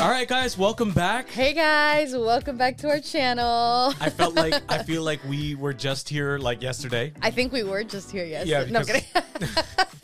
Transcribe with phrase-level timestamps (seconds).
[0.00, 1.28] All right, guys, welcome back.
[1.28, 3.92] Hey guys, welcome back to our channel.
[4.00, 7.12] I felt like I feel like we were just here like yesterday.
[7.20, 8.70] I think we were just here yesterday.
[8.70, 9.50] Yeah,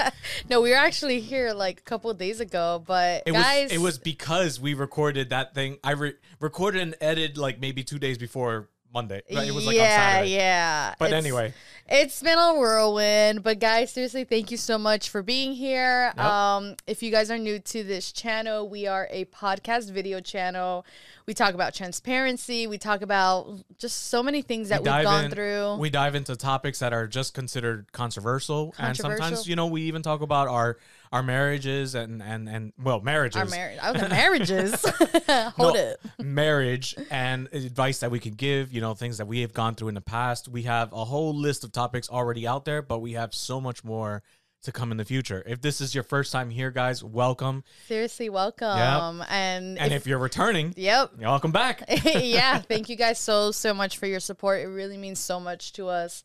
[0.01, 0.11] no,
[0.51, 2.83] no, we were actually here like a couple of days ago.
[2.85, 5.79] But It guys, was it was because we recorded that thing.
[5.85, 9.23] I re- recorded and edited like maybe two days before Monday.
[9.33, 9.47] Right?
[9.49, 10.31] It was like yeah, on Saturday.
[10.33, 10.95] yeah.
[10.99, 11.55] But It's- anyway,
[11.87, 16.13] It's been a whirlwind, but guys, seriously, thank you so much for being here.
[16.17, 16.25] Yep.
[16.25, 20.87] Um, if you guys are new to this channel, we are a podcast video channel.
[21.27, 22.67] We talk about transparency.
[22.67, 23.49] We talk about
[23.79, 25.77] just so many things that we we've gone in, through.
[25.77, 30.03] We dive into topics that are just considered controversial, and sometimes you know we even
[30.03, 30.79] talk about our
[31.13, 33.37] our marriages and and and well marriages.
[33.41, 34.85] our marriage, the marriages.
[35.57, 36.01] Hold No, it.
[36.23, 39.89] marriage and advice that we could give, you know, things that we have gone through
[39.89, 40.49] in the past.
[40.49, 43.85] We have a whole list of topics already out there, but we have so much
[43.85, 44.23] more
[44.63, 45.43] to come in the future.
[45.47, 47.65] If this is your first time here, guys, welcome.
[47.87, 49.23] Seriously, welcome.
[49.29, 51.11] And, And if you're returning, yep.
[51.19, 51.85] welcome back.
[52.05, 54.63] yeah, thank you guys so so much for your support.
[54.63, 56.23] It really means so much to us.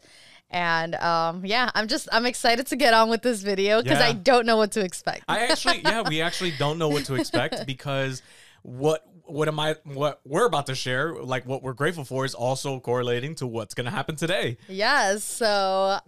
[0.52, 4.08] And um, yeah, I'm just I'm excited to get on with this video because Yeah.
[4.08, 5.26] I don't know what to expect.
[5.28, 8.22] I actually, yeah, we actually don't know what to expect because
[8.64, 12.34] what what am I what we're about to share, like what we're grateful for, is
[12.34, 14.58] also correlating to what's gonna happen today.
[14.68, 15.46] yes, so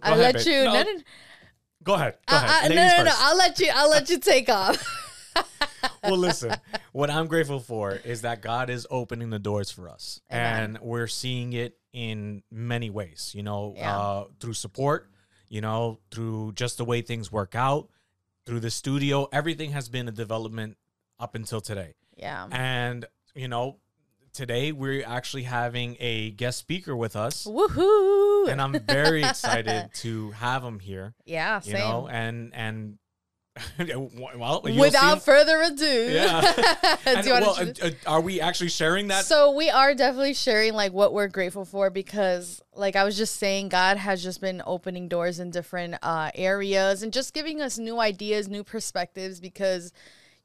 [0.02, 0.46] I'll ahead, let babe.
[0.46, 0.64] you.
[0.64, 0.98] No, No, no,
[1.84, 2.16] Go ahead.
[2.28, 2.70] Go uh, ahead.
[2.72, 3.12] uh, no, no, no.
[3.16, 3.70] I'll let you.
[3.74, 4.76] I'll let you take off.
[6.04, 6.52] well, listen,
[6.92, 10.20] what I'm grateful for is that God is opening the doors for us.
[10.30, 10.62] Amen.
[10.76, 13.98] And we're seeing it in many ways, you know, Yeah.
[13.98, 15.10] uh, through support,
[15.48, 17.88] you know, through just the way things work out,
[18.46, 19.28] through the studio.
[19.32, 20.76] Everything has been a development
[21.18, 21.94] up until today.
[22.16, 22.46] Yeah.
[22.50, 23.78] And, you know,
[24.32, 27.44] today we're actually having a guest speaker with us.
[27.44, 28.48] Woohoo!
[28.48, 31.80] And I'm very excited to have him here, yeah, you same.
[31.80, 32.98] know, and, and,
[34.38, 36.40] well, Without further ado, Yeah.
[37.04, 39.26] do And, you well, uh, uh, are we actually sharing that?
[39.26, 43.36] So we are definitely sharing like what we're grateful for because like I was just
[43.36, 47.76] saying God has just been opening doors in different uh areas and just giving us
[47.76, 49.92] new ideas, new perspectives because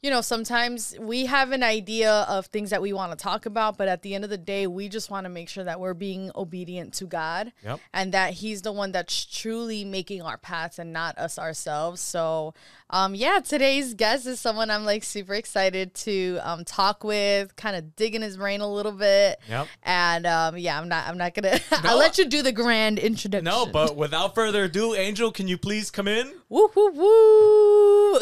[0.03, 3.77] you know, sometimes we have an idea of things that we want to talk about,
[3.77, 5.95] but at the end of the day, we just want to make sure that we're
[5.95, 7.79] being obedient to God Yep.
[7.93, 11.99] and that He's the one that's truly making our paths and not us ourselves.
[11.99, 12.53] So,
[12.89, 17.75] um, yeah, today's guest is someone I'm like super excited to um, talk with, kind
[17.75, 19.39] of digging his brain a little bit.
[19.49, 19.67] Yep.
[19.83, 21.59] And um, yeah, I'm not, I'm not gonna.
[21.83, 21.91] No.
[21.91, 23.45] I'll let you do the grand introduction.
[23.45, 26.33] No, but without further ado, Angel, can you please come in?
[26.49, 28.19] woo woo woo.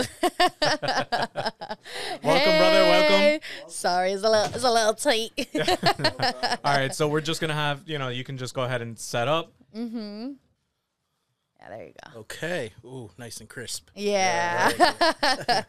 [2.23, 3.39] Welcome, brother, welcome.
[3.67, 5.31] Sorry, it's a little, it's a little tight.
[6.65, 8.97] All right, so we're just gonna have you know you can just go ahead and
[8.97, 9.53] set up.
[11.65, 12.19] Yeah, there you go.
[12.21, 12.71] Okay.
[12.83, 13.89] Ooh, nice and crisp.
[13.95, 14.71] Yeah.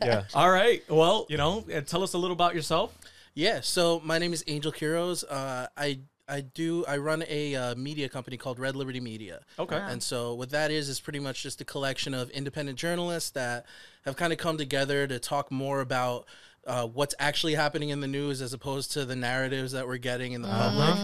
[0.03, 0.25] Yeah.
[0.35, 0.83] All right.
[0.89, 2.97] Well, you know, uh, tell us a little about yourself.
[3.35, 3.61] Yeah.
[3.61, 5.25] So my name is Angel Quiroz.
[5.29, 9.41] Uh, I I do I run a uh, media company called Red Liberty Media.
[9.59, 9.77] Okay.
[9.77, 13.67] And so what that is is pretty much just a collection of independent journalists that
[14.05, 16.27] have kind of come together to talk more about
[16.67, 20.33] uh, what's actually happening in the news as opposed to the narratives that we're getting
[20.33, 20.97] in the public.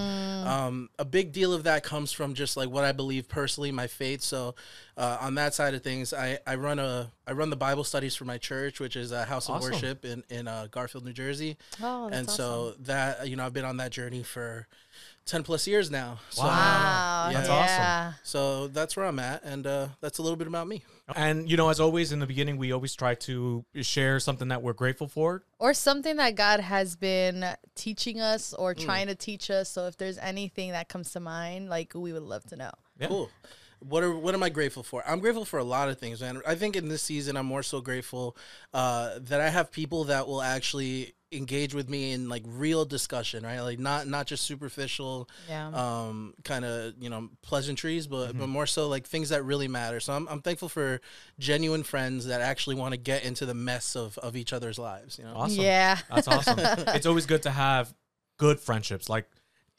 [0.46, 3.86] Um, a big deal of that comes from just like what I believe personally, my
[3.86, 4.22] faith.
[4.22, 4.54] So
[4.96, 8.14] uh, on that side of things, I, I run a I run the Bible studies
[8.16, 9.72] for my church, which is a house of Awesome.
[9.72, 11.56] worship in in uh, Garfield, New Jersey.
[11.82, 14.66] Oh, that's and so that you know I've been on that journey for
[15.24, 16.18] ten plus years now.
[16.30, 17.30] So, Wow.
[17.32, 18.12] That's yeah.
[18.22, 20.82] so that's where I'm at, and uh, that's a little bit about me.
[21.16, 24.62] And you know, as always in the beginning, we always try to share something that
[24.62, 25.42] we're grateful for.
[25.58, 28.62] Or something that God has been teaching us Mm.
[28.62, 29.68] or trying to teach us.
[29.68, 32.70] So if there's anything that comes to mind, like we would love to know.
[32.98, 33.08] Yeah.
[33.08, 33.30] Cool.
[33.80, 35.02] What are what am I grateful for?
[35.06, 36.40] I'm grateful for a lot of things, man.
[36.46, 38.36] I think in this season, I'm more so grateful
[38.72, 43.44] uh, that I have people that will actually engage with me in like real discussion,
[43.44, 43.60] right?
[43.60, 45.68] Like not not just superficial, Yeah.
[45.68, 48.38] um, kind of you know pleasantries, but Mm-hmm.
[48.40, 49.98] but more so like things that really matter.
[50.00, 51.00] So I'm I'm thankful for
[51.38, 55.18] genuine friends that actually want to get into the mess of of each other's lives.
[55.18, 55.34] You know.
[55.34, 55.62] Awesome.
[55.64, 55.98] Yeah.
[56.10, 56.58] That's awesome.
[56.88, 57.92] it's always good to have
[58.38, 59.28] good friendships, like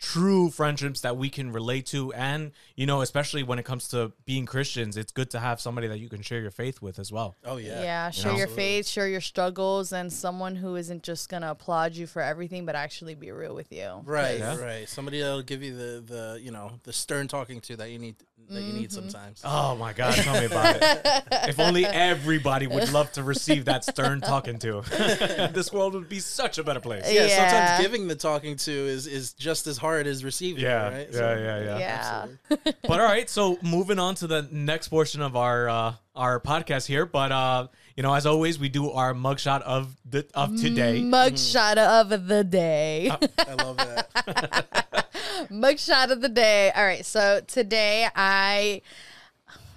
[0.04, 2.12] true friendships that we can relate to.
[2.14, 5.88] And, you know, especially when it comes to being Christians, it's good to have somebody
[5.88, 7.36] that you can share your faith with as well.
[7.46, 7.82] Oh yeah.
[7.82, 12.06] Yeah, share your faith, share your struggles, and someone who isn't just gonna applaud you
[12.06, 14.02] for everything, but actually be real with you.
[14.04, 14.58] Right, Yeah.
[14.60, 14.90] right.
[14.90, 18.16] Somebody that'll give you the the you know the stern talking to that you need
[18.50, 19.10] that you need Mm-hmm.
[19.10, 19.42] sometimes.
[19.46, 21.24] Oh my God, tell me about it.
[21.54, 24.82] If only everybody would love to receive that stern talking to.
[25.54, 27.04] this world would be such a better place.
[27.08, 27.38] Yeah, Yeah.
[27.50, 30.64] sometimes giving the talking to is is just as hard as receiving.
[30.64, 31.14] Yeah, it, right?
[31.14, 31.78] yeah, yeah, yeah.
[31.78, 32.26] Yeah.
[32.44, 32.74] absolutely.
[32.88, 36.88] But all right, so moving on to the next portion of our uh, our podcast
[36.88, 37.06] here.
[37.06, 41.02] But uh, you know, as always, we do our mugshot of the of today.
[41.02, 43.10] Mugshot of the day.
[43.10, 45.08] I love that.
[45.52, 46.72] Mugshot of the day.
[46.76, 48.82] All right, so today I,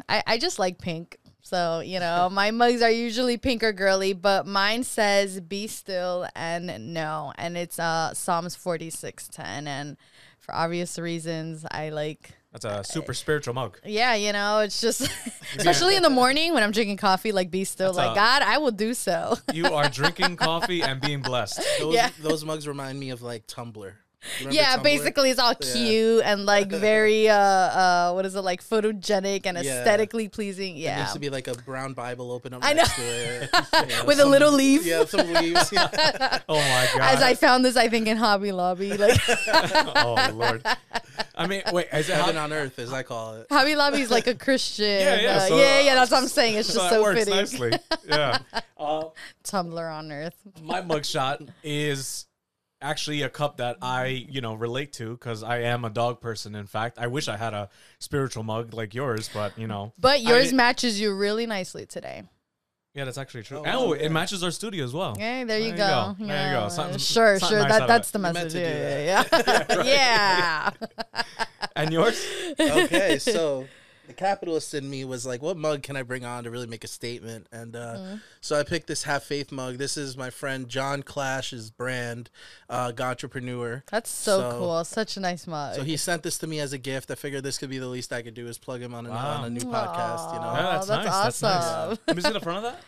[0.08, 1.18] I I just like pink.
[1.46, 6.26] So, you know, my mugs are usually pink or girly, but mine says be still
[6.34, 7.32] and know.
[7.38, 9.38] And it's uh Psalms 46:10
[9.68, 9.96] and
[10.40, 13.78] for obvious reasons, I like That's a super spiritual mug.
[13.84, 15.02] yeah, you know, it's just
[15.56, 18.42] especially in the morning when I'm drinking coffee like be still That's like a- God,
[18.42, 19.36] I will do so.
[19.52, 21.60] You are drinking coffee and being blessed.
[21.78, 22.10] Those, Yeah.
[22.20, 23.92] those mugs remind me of like Tumblr.
[24.40, 24.82] Remember yeah, Tumblr?
[24.82, 29.56] basically it's all cute and like very uh uh what is it like photogenic and
[29.58, 29.78] Yeah.
[29.80, 30.74] aesthetically pleasing.
[30.74, 31.00] There Yeah.
[31.02, 33.50] used to be like a brown Bible open up I next to it.
[33.88, 34.84] Yeah, With a little leaf.
[34.84, 35.70] Yeah, some leaves.
[35.72, 35.88] Yeah.
[36.48, 37.14] Oh my god!
[37.14, 40.62] As I found this, I think in Hobby Lobby, like oh lord.
[41.34, 43.46] I mean, wait, is it Heaven how, on earth, as I call it.
[43.50, 44.84] Hobby Lobby is like a Christian.
[45.00, 45.94] Yeah, yeah, uh, so- yeah, yeah.
[45.94, 46.56] That's what I'm saying.
[46.56, 47.34] It's so just that so works fitting.
[47.34, 47.72] nicely.
[48.06, 48.38] Yeah.
[48.78, 49.04] Uh,
[49.44, 50.34] Tumblr on Earth.
[50.62, 52.25] my mugshot is
[52.82, 56.54] actually a cup that I, you know, relate to because I am a dog person.
[56.54, 57.68] In fact, I wish I had a
[57.98, 62.24] spiritual mug like yours, but you know, But yours I- matches you really nicely today.
[62.94, 63.58] yeah, that's actually true.
[63.58, 65.12] Oh, Oh, wow, it matches our studio as well.
[65.12, 66.16] Okay, there you There you go.
[66.18, 66.26] go.
[66.26, 66.68] There you go.
[66.68, 67.68] Something- sure, something sure.
[67.68, 68.54] nice that that's the message.
[68.54, 70.70] Yeah, yeah, yeah.
[71.14, 71.22] yeah.
[71.74, 72.24] And yours?
[72.58, 73.66] okay, so
[74.06, 76.84] the capitalist in me was like, what mug can I bring on to really make
[76.84, 77.46] a statement?
[77.52, 78.16] And uh, Mm-hmm.
[78.40, 79.76] so I picked this half faith mug.
[79.78, 82.30] This is my friend John Clash's brand,
[82.70, 83.82] uh, Entrepreneur.
[83.90, 84.84] That's so, So- cool.
[84.84, 85.74] Such a nice mug.
[85.76, 87.10] So he sent this to me as a gift.
[87.10, 89.10] I figured this could be the least I could do is plug him on, a
[89.10, 89.38] Wow.
[89.38, 90.34] on a new podcast.
[90.34, 91.22] You know, Yeah, that's, Oh, that's nice.
[91.24, 91.64] That's nice.
[91.64, 91.98] awesome.
[92.06, 92.80] Let me the front of that.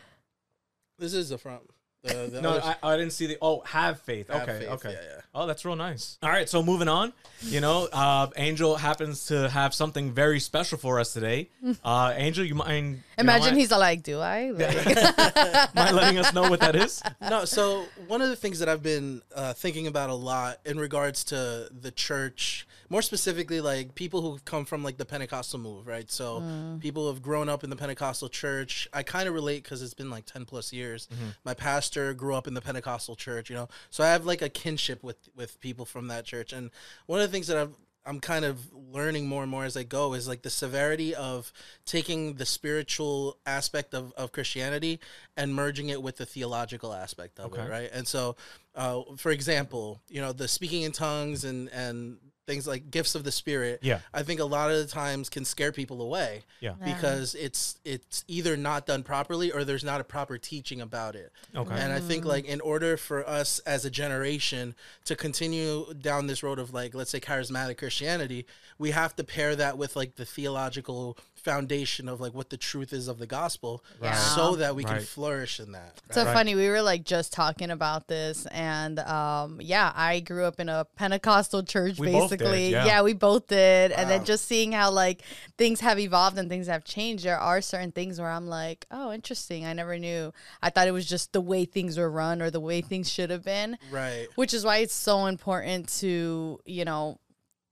[0.99, 1.63] this is the front.
[2.03, 3.39] The, the No, I, I didn't see the.
[3.43, 4.29] Oh, have faith.
[4.29, 4.93] Have okay, faith, okay.
[4.93, 5.21] yeah, yeah.
[5.35, 6.17] Oh, that's real nice.
[6.23, 7.13] All right, so moving on.
[7.43, 11.49] You know, uh, Angel happens to have something very special for us today.
[11.85, 12.97] Uh, Angel, you mind?
[12.97, 16.77] you Imagine know, he's all like, "Do I?" Like, mind letting us know what that
[16.77, 17.03] is?
[17.21, 20.79] no, so one of the things that I've been uh, thinking about a lot in
[20.79, 25.87] regards to the church, more specifically, like people who've come from like the Pentecostal move,
[25.87, 26.11] right?
[26.11, 26.43] So
[26.81, 28.89] people who have grown up in the Pentecostal church.
[28.93, 31.09] I kind of relate because it's been like ten plus years.
[31.45, 34.49] My pastor grew up in the Pentecostal church, you know, so I have like a
[34.49, 36.53] kinship with with people from that church.
[36.53, 36.71] And
[37.07, 37.75] one of the things that I've
[38.07, 41.53] I'm kind of learning more and more as I go is like the severity of
[41.85, 44.99] taking the spiritual aspect of, of Christianity
[45.37, 47.61] and merging it with the theological aspect of Okay.
[47.63, 47.91] it, right?
[47.93, 48.37] And so,
[48.75, 52.17] uh, for example, you know, the speaking in tongues and and
[52.49, 54.01] things like gifts of the spirit, Yeah.
[54.13, 56.73] I think a lot of the times can scare people away Yeah.
[56.83, 61.31] because it's it's either not done properly or there's not a proper teaching about it.
[61.55, 61.75] Okay.
[61.75, 62.29] And I think mm.
[62.29, 64.75] like in order for us as a generation
[65.05, 68.47] to continue down this road of like let's say charismatic Christianity,
[68.79, 72.93] we have to pair that with like the theological foundation of like what the truth
[72.93, 74.15] is of the gospel Right.
[74.15, 75.03] so that we can Right.
[75.07, 76.01] flourish in that.
[76.11, 76.33] so Right.
[76.35, 76.55] funny.
[76.55, 80.85] We were like just talking about this, and um, yeah, I grew up in a
[80.97, 82.71] Pentecostal church, We both did, basically.
[82.71, 83.03] yeah.
[83.03, 85.23] we both did, and then just seeing how like
[85.57, 87.25] things have evolved and things have changed.
[87.25, 89.65] There are certain things where I'm like, oh, interesting.
[89.67, 90.33] I never knew.
[90.63, 93.31] I thought it was just the way things were run or the way things should
[93.31, 93.79] have been.
[93.91, 94.29] Right.
[94.35, 97.19] which is why it's so important to you know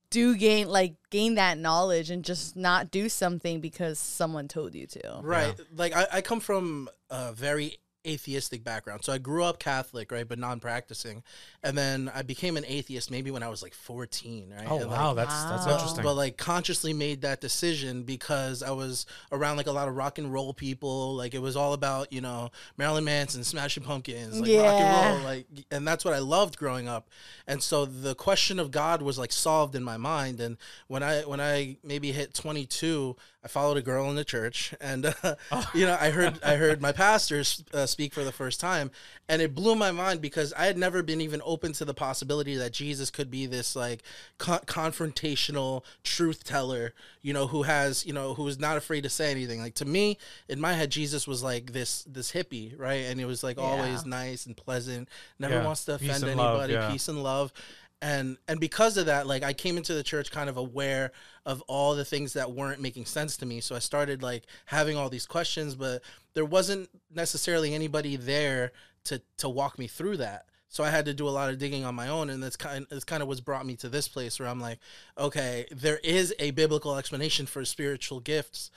[0.09, 4.87] do gain like gain that knowledge and just not do something because someone told you
[4.87, 5.53] to Right.
[5.75, 9.03] Like I, I come from a very atheistic background.
[9.03, 11.23] So I grew up Catholic, right, but non-practicing.
[11.63, 14.67] And then I became an atheist maybe when I was like 14, right?
[14.69, 15.73] Oh And, like, wow, that's that's Wow.
[15.73, 16.03] interesting.
[16.03, 20.17] but like consciously made that decision because I was around like a lot of rock
[20.17, 21.15] and roll people.
[21.15, 25.19] Like it was all about you know Marilyn Manson, Smashing Pumpkins, like rock and roll,
[25.19, 27.09] like and that's what I loved growing up.
[27.47, 30.39] And so the question of God was like solved in my mind.
[30.39, 33.15] And when I when I maybe hit 22,
[33.47, 35.35] I followed a girl in the church, and uh,
[35.73, 38.91] you know I heard I heard my pastor uh, speak for the first time,
[39.29, 42.57] and it blew my mind because I had never been even open to the possibility
[42.57, 44.03] that Jesus could be this like
[44.37, 49.09] con- confrontational truth teller, you know, who has you know who is not afraid to
[49.09, 49.61] say anything.
[49.61, 50.17] Like to me,
[50.49, 53.05] in my head, Jesus was like this this hippie, right?
[53.05, 55.07] And it was like always nice and pleasant,
[55.39, 55.63] never Yeah.
[55.63, 56.91] wants to Peace offend love, anybody, yeah.
[56.91, 57.53] peace and love
[58.01, 61.11] and and because of that like i came into the church kind of aware
[61.45, 63.61] of all the things that weren't making sense to me.
[63.61, 68.71] So i started like having all these questions but there wasn't necessarily anybody there
[69.05, 70.45] to to walk me through that.
[70.67, 72.85] So i had to do a lot of digging on my own and that's kind
[72.89, 74.79] that's kind of what's brought me to this place where i'm like
[75.17, 78.69] okay there is a biblical explanation for spiritual gifts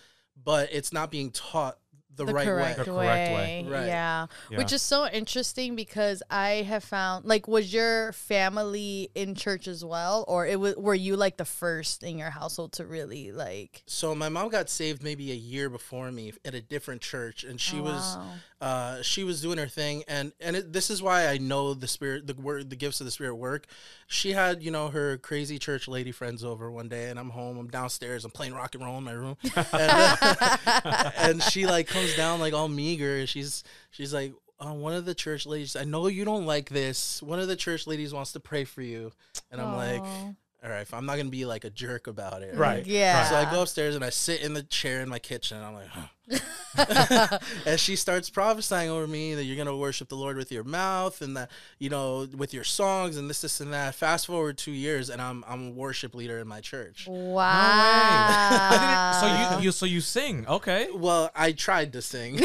[0.42, 1.78] but it's not being taught
[2.20, 3.04] the, the right correct, way The way.
[3.06, 3.66] correct way.
[3.68, 3.86] Right.
[3.86, 4.26] Yeah.
[4.50, 4.58] Yeah.
[4.58, 9.84] Which is so interesting because I have found like was your family in church as
[9.84, 13.82] well or it was were you like the first in your household to really like
[13.86, 17.60] so my mom got saved maybe a year before me at a different church and
[17.60, 18.32] she Oh, was wow.
[18.60, 21.88] Uh, she was doing her thing, and and it, this is why I know the
[21.88, 23.66] spirit, the word, the gifts of the spirit work.
[24.06, 27.56] She had you know her crazy church lady friends over one day, and I'm home,
[27.58, 31.86] I'm downstairs, I'm playing rock and roll in my room, and, uh, and she like
[31.86, 33.26] comes down like all meager.
[33.26, 34.32] She's she's like.
[34.62, 37.22] Uh, one of the church ladies, I know you don't like this.
[37.22, 39.10] One of the church ladies wants to pray for you,
[39.50, 42.84] and I'm like, all right, I'm not gonna be like a jerk about it, Right.
[42.84, 43.24] Yeah.
[43.24, 45.56] so I go upstairs and I sit in the chair in my kitchen.
[45.56, 46.02] And I'm like, huh.
[47.66, 51.20] and she starts prophesying over me that you're gonna worship the Lord with your mouth
[51.22, 53.94] and that you know with your songs and this, this, and that.
[53.94, 57.06] Fast forward two years, and I'm I'm a worship leader in my church.
[57.08, 59.08] Wow.
[59.20, 59.26] So
[59.58, 60.88] you, you so you sing, okay?
[60.94, 62.34] Well, I tried to sing.
[62.34, 62.40] we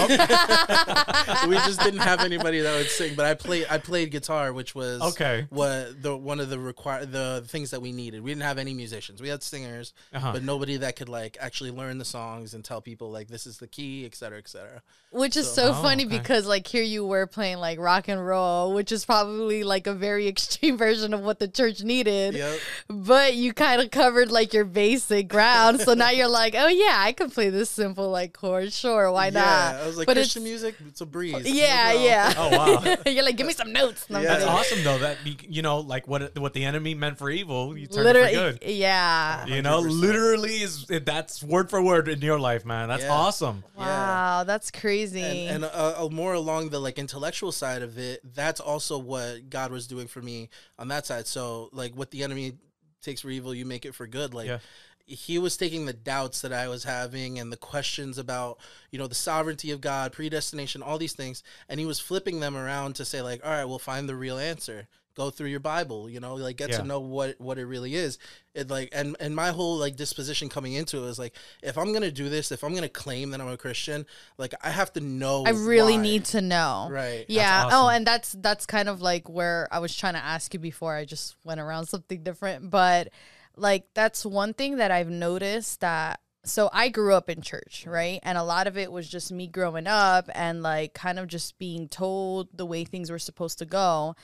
[1.58, 5.02] just didn't have anybody that would sing, but I played I played guitar, which was
[5.02, 5.48] Okay.
[5.50, 8.22] What the one of the require the things that we needed.
[8.24, 9.22] We didn't have any musicians.
[9.22, 10.32] We had singers, Uh-huh.
[10.34, 13.58] but nobody that could like actually learn the songs and tell people like this is
[13.58, 14.82] the key, et cetera, et cetera.
[15.12, 16.18] Which is so Oh, funny okay.
[16.18, 19.94] because like here you were playing like rock and roll, which is probably like a
[19.94, 22.34] very extreme version of what the church needed.
[22.36, 22.60] Yep.
[22.90, 25.80] But you kind of covered like your basic ground.
[25.80, 28.74] so now you're like, oh yeah, I can play this simple like chord.
[28.74, 29.76] Sure, why yeah, not?
[29.76, 31.46] I was like but Christian it's, music, it's a breeze.
[31.46, 32.04] Yeah, No problem.
[32.04, 32.34] yeah.
[32.38, 32.50] Oh
[32.96, 32.96] wow.
[33.12, 34.06] you're like, give me some notes.
[34.10, 34.22] Yeah.
[34.22, 34.98] That's awesome though.
[34.98, 35.18] That
[35.48, 38.60] you know, like what what the enemy meant for evil, you turn Literally, it for
[38.60, 38.70] good.
[38.70, 39.46] yeah.
[39.46, 40.02] You know, 100%.
[40.02, 42.90] literally is that's word for word in your life, man.
[42.90, 43.12] That's Yeah.
[43.14, 43.55] awesome.
[43.78, 45.22] Wow, that's crazy.
[45.22, 49.50] and, and uh, uh, more along the like intellectual side of it that's also what
[49.50, 51.28] god was doing for me on that side.
[51.28, 52.54] So like what the enemy
[53.02, 54.34] takes for evil you make it for good.
[54.34, 54.60] Like Yeah.
[55.06, 58.58] he was taking the doubts that i was having and the questions about
[58.92, 61.44] you know the sovereignty of god predestination all these things.
[61.70, 64.38] And he was flipping them around to say like all right we'll find the real
[64.40, 66.78] answer go through your bible you know like get Yeah.
[66.78, 68.18] to know what what it really is
[68.54, 71.94] it like and and my whole like disposition coming into it was like if i'm
[71.94, 74.06] gonna do this if i'm gonna claim that i'm a christian
[74.38, 76.02] like i have to know I really why.
[76.04, 76.88] need to know.
[76.92, 77.64] right Yeah.
[77.64, 80.60] That's Oh, and that's that's kind of like where I was trying to ask you
[80.60, 80.96] before.
[80.96, 83.10] I just went around something different, but
[83.56, 88.20] like that's one thing that I've noticed that so I grew up in church, right?
[88.22, 91.58] And a lot of it was just me growing up and like kind of just
[91.58, 94.16] being told the way things were supposed to go.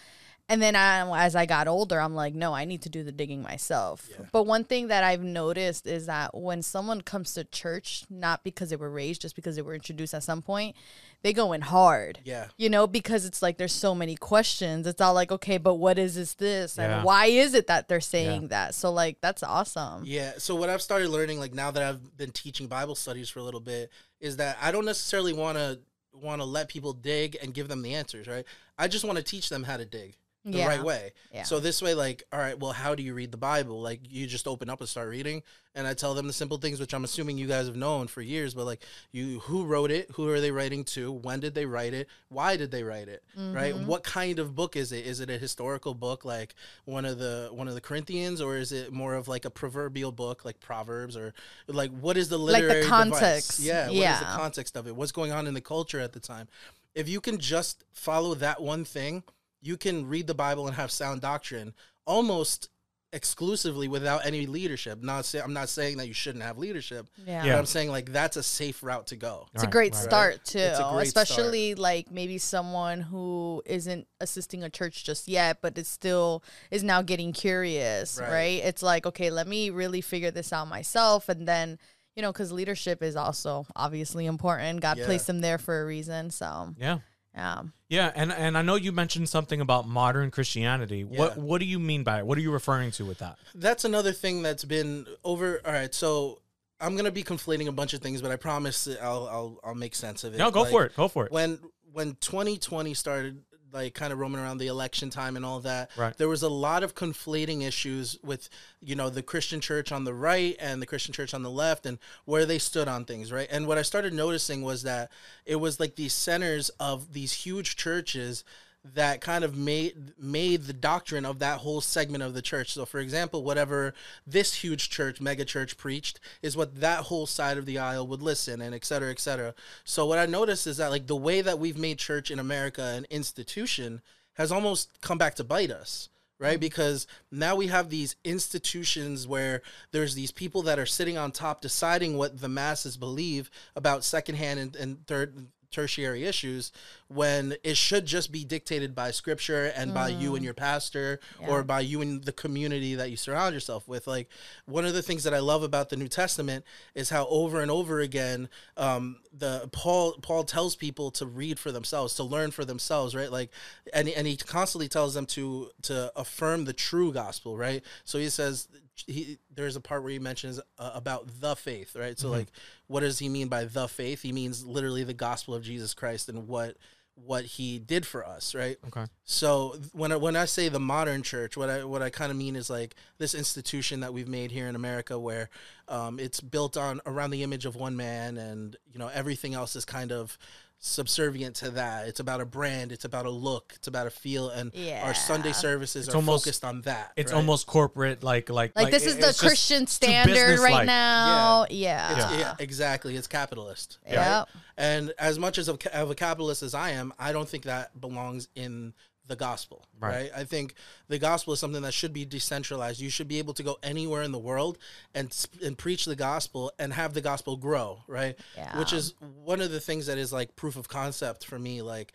[0.52, 3.14] And then I, as I got older, I'm like, no, I need to do the
[3.14, 4.10] digging myself.
[4.34, 8.70] But one thing that I've noticed is that when someone comes to church, not because
[8.70, 10.76] they were raised, just because they were introduced at some point,
[11.22, 12.20] they go in hard.
[12.26, 12.48] Yeah.
[12.58, 14.88] You know because it's like there's so many questions.
[14.88, 16.34] It's all like okay but what is this?
[16.34, 16.98] This Yeah.
[16.98, 18.76] and why is it that they're saying that?
[18.76, 20.04] So like that's awesome.
[20.06, 20.34] Yeah.
[20.38, 23.44] So what I've started learning, like now that I've been teaching Bible studies for a
[23.44, 23.90] little bit,
[24.20, 25.80] is that I don't necessarily want to
[26.14, 28.44] want to let people dig and give them the answers, right?
[28.78, 30.68] I just want to teach them how to dig the Yeah.
[30.68, 31.12] right way.
[31.32, 31.44] Yeah.
[31.44, 33.80] So this way, like, all right, well, how do you read the Bible?
[33.82, 35.44] Like, you just open up and start reading,
[35.76, 38.22] and I tell them the simple things, which I'm assuming you guys have known for
[38.24, 38.54] years.
[38.56, 38.82] But like,
[39.12, 40.10] you, who wrote it?
[40.16, 41.12] Who are they writing to?
[41.12, 42.08] When did they write it?
[42.30, 43.24] Why did they write it?
[43.38, 43.76] Right?
[43.76, 43.86] Mm-hmm.
[43.86, 45.06] What kind of book is it?
[45.06, 46.56] Is it a historical book like
[46.86, 50.12] one of the one of the Corinthians, or is it more of like a proverbial
[50.12, 51.34] book like Proverbs, or
[51.68, 52.90] like what is the Like the literary device?
[53.12, 53.60] context.
[53.60, 53.88] Yeah.
[53.88, 54.96] What is the context of it?
[54.96, 56.48] What's going on in the culture at the time?
[56.96, 59.24] If you can just follow that one thing,
[59.62, 61.74] you can read the Bible and have sound doctrine
[62.06, 62.70] almost
[63.14, 65.04] exclusively without any leadership.
[65.04, 67.58] Not say, I'm not saying that you shouldn't have leadership, yeah, but Yeah.
[67.58, 69.48] I'm saying like that's a safe route to go.
[69.54, 70.02] it's a great right.
[70.02, 75.28] start too It's a great especially like maybe someone who isn't assisting a church just
[75.28, 76.42] yet but is still
[76.72, 78.62] is now getting curious right, Right.
[78.64, 81.80] it's like okay let me really figure this out myself and then
[82.16, 85.06] you know because leadership is also obviously important god Yeah.
[85.06, 87.00] placed them there for a reason so Yeah.
[87.34, 91.04] Yeah Yeah, and and I know you mentioned something about modern Christianity.
[91.04, 91.44] What Yeah.
[91.44, 92.26] what do you mean by it?
[92.26, 93.38] What are you referring to with that?
[93.56, 95.62] That's another thing that's been over.
[95.66, 96.42] All right, so
[96.80, 99.96] I'm gonna be conflating a bunch of things, but I promise I'll I'll, I'll make
[99.96, 100.38] sense of it.
[100.38, 100.96] No, go Like, for it.
[100.96, 101.32] Go for it.
[101.32, 101.60] when
[101.94, 103.44] when 2020 started
[103.74, 106.18] like kind of roaming around the election time and all that Right.
[106.18, 108.50] there was a lot of conflating issues with
[108.82, 111.86] you know the christian church on the right and the christian church on the left
[111.86, 115.10] and where they stood on things right and what i started noticing was that
[115.46, 118.44] it was like these centers of these huge churches
[118.84, 122.74] that kind of made made the doctrine of that whole segment of the church.
[122.74, 123.94] So for example, whatever
[124.26, 128.22] this huge church, mega church preached is what that whole side of the aisle would
[128.22, 129.54] listen and et cetera, et cetera.
[129.84, 132.84] So what I noticed is that like the way that we've made church in America
[132.84, 134.02] an institution
[134.34, 136.10] has almost come back to bite us.
[136.40, 136.62] Right, mm-hmm.
[136.62, 139.62] because now we have these institutions where
[139.92, 144.60] there's these people that are sitting on top deciding what the masses believe about secondhand
[144.60, 146.72] and, and third tertiary issues
[147.14, 151.64] when it should just be dictated by scripture and by you and your pastor or
[151.64, 154.08] by you and the community that you surround yourself with.
[154.08, 154.30] Like
[154.66, 156.64] one of the things that I love about the New Testament
[156.96, 161.72] is how over and over again um, the Paul Paul tells people to read for
[161.72, 163.32] themselves, to learn for themselves, right?
[163.32, 163.50] Like,
[163.94, 167.84] and and he constantly tells them to to affirm the true gospel, right?
[168.04, 168.68] So he says
[169.08, 172.18] he there's a part where he mentions uh, about the faith, right?
[172.18, 172.48] So like,
[172.88, 174.22] what does he mean by the faith?
[174.22, 176.78] He means literally the gospel of Jesus Christ and what
[177.26, 178.78] what he did for us, right?
[178.88, 179.06] Okay.
[179.24, 182.38] So when I, when I say the modern church, what I what I kind of
[182.38, 185.50] mean is like this institution that we've made here in America, where
[185.88, 189.76] um, it's built on around the image of one man, and you know everything else
[189.76, 190.38] is kind of
[190.84, 192.08] subservient to that.
[192.08, 194.72] It's about a brand, it's about a look, it's about a feel, and
[195.04, 197.12] our Sunday services It's are almost- focused on that.
[197.16, 197.38] It's right?
[197.38, 201.68] almost corporate, like like Like, this it- is the Christian standard right now.
[201.70, 202.12] Yeah.
[202.12, 202.40] It's- Yeah.
[202.40, 203.16] yeah, exactly.
[203.16, 204.00] It's capitalist.
[204.10, 204.50] Yep.
[204.76, 207.66] And as much as of, ca- of a capitalist as I am, I don't think
[207.66, 208.94] that belongs in
[209.32, 210.16] the gospel, Right.
[210.16, 210.32] right.
[210.36, 210.76] I think
[211.08, 213.00] the gospel is something that should be decentralized.
[213.00, 214.78] You should be able to go anywhere in the world
[215.16, 218.38] and and preach the gospel and have the gospel grow, right?
[218.56, 218.78] Yeah.
[218.78, 221.82] Which is one of the things that is like proof of concept for me.
[221.82, 222.14] Like,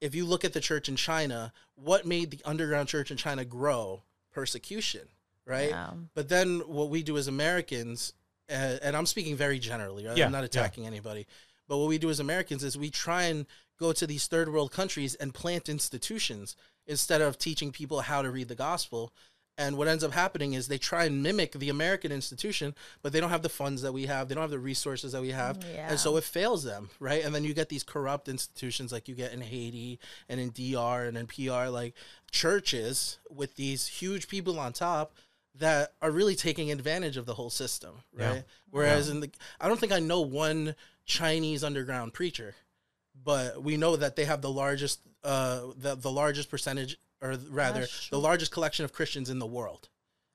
[0.00, 3.44] if you look at the church in China, what made the underground church in China
[3.44, 4.02] grow?
[4.32, 5.08] Persecution,
[5.46, 5.70] right?
[5.70, 5.92] Yeah.
[6.14, 8.12] But then what we do as Americans,
[8.50, 10.16] uh, and I'm speaking very generally, right?
[10.16, 10.46] Yeah, I'm not yeah.
[10.46, 11.26] attacking anybody,
[11.68, 13.46] but what we do as Americans is we try and
[13.78, 16.56] go to these third world countries and plant institutions
[16.86, 19.12] instead of teaching people how to read the gospel.
[19.58, 23.20] And what ends up happening is they try and mimic the American institution, but they
[23.20, 24.28] don't have the funds that we have.
[24.28, 25.64] They don't have the resources that we have.
[25.72, 25.88] Yeah.
[25.88, 27.24] And so it fails them, right?
[27.24, 31.08] And then you get these corrupt institutions like you get in Haiti and in DR
[31.08, 31.94] and in PR, like
[32.30, 35.14] churches with these huge people on top
[35.54, 38.28] that are really taking advantage of the whole system, Yeah.
[38.30, 38.44] right?
[38.70, 40.74] Whereas in the, I don't think I know one
[41.06, 42.54] Chinese underground preacher,
[43.24, 47.86] but we know that they have the largest, uh, the the largest percentage, or rather,
[48.10, 49.88] the largest collection of Christians in the world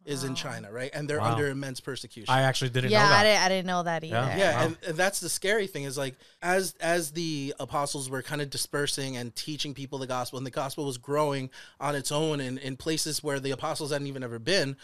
[0.04, 0.90] is in China, right?
[0.96, 1.34] And they're Wow.
[1.34, 2.34] under immense persecution.
[2.34, 3.20] I actually didn't Yeah, know that.
[3.20, 4.16] I didn't, I didn't know that either.
[4.16, 4.36] Yeah.
[4.38, 4.66] yeah Wow.
[4.66, 8.50] and, and that's the scary thing is like as as the apostles were kind of
[8.50, 12.58] dispersing and teaching people the gospel and the gospel was growing on its own in,
[12.58, 14.76] in places where the apostles hadn't even ever been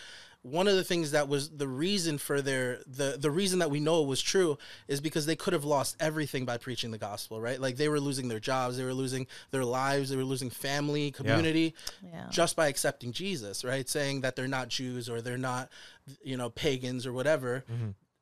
[0.50, 3.80] one of the things that was the reason for their the the reason that we
[3.80, 4.58] know it was true
[4.88, 7.60] is because they could have lost everything by preaching the gospel right?
[7.60, 11.12] Like they were losing their jobs they were losing their lives they were losing family
[11.12, 12.28] community Yeah.
[12.30, 13.88] just by accepting jesus right?
[13.90, 15.70] Saying that they're not jews or they're not
[16.24, 17.64] you know pagans or whatever.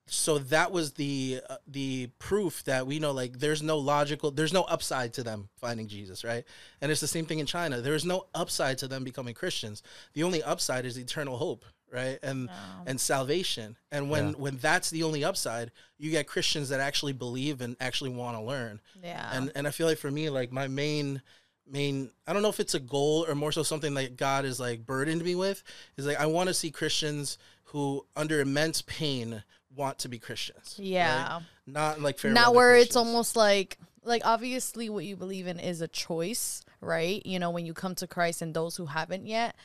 [0.08, 4.54] So that was the uh, the proof that we know like there's no logical there's
[4.54, 6.44] no upside to them finding Jesus right?
[6.80, 7.82] And it's the same thing in China.
[7.82, 9.82] There's no upside to them becoming Christians.
[10.14, 12.56] The only upside is eternal hope right and um,
[12.86, 14.34] and salvation and when Yeah.
[14.34, 18.44] when that's the only upside you get Christians that actually believe and actually want to
[18.44, 19.30] learn Yeah.
[19.34, 21.22] and and I feel like for me like my main
[21.68, 24.60] main I don't know if it's a goal or more so something that God is
[24.60, 25.64] like burdened me with
[25.98, 27.38] is like I want to see Christians
[27.70, 29.44] who under immense pain
[29.76, 30.76] want to be Christians.
[30.80, 30.88] right?
[30.88, 31.40] Yeah.
[31.66, 35.60] Not like fair not weather where it's almost like like obviously what you believe in
[35.60, 37.26] is a choice, right?
[37.26, 39.56] You know, when you come to Christ and those who haven't yet.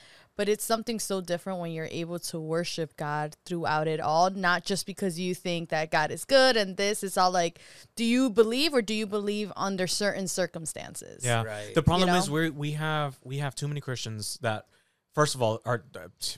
[0.40, 4.64] But it's something so different when you're able to worship God throughout it all, not
[4.64, 7.05] just because you think that God is good and this.
[7.05, 7.59] It's all like,
[7.94, 11.26] do you believe or do you believe under certain circumstances?
[11.26, 11.42] Yeah.
[11.42, 11.74] Right.
[11.74, 14.64] The problem You is we we have we have too many Christians that
[15.12, 15.85] first of all are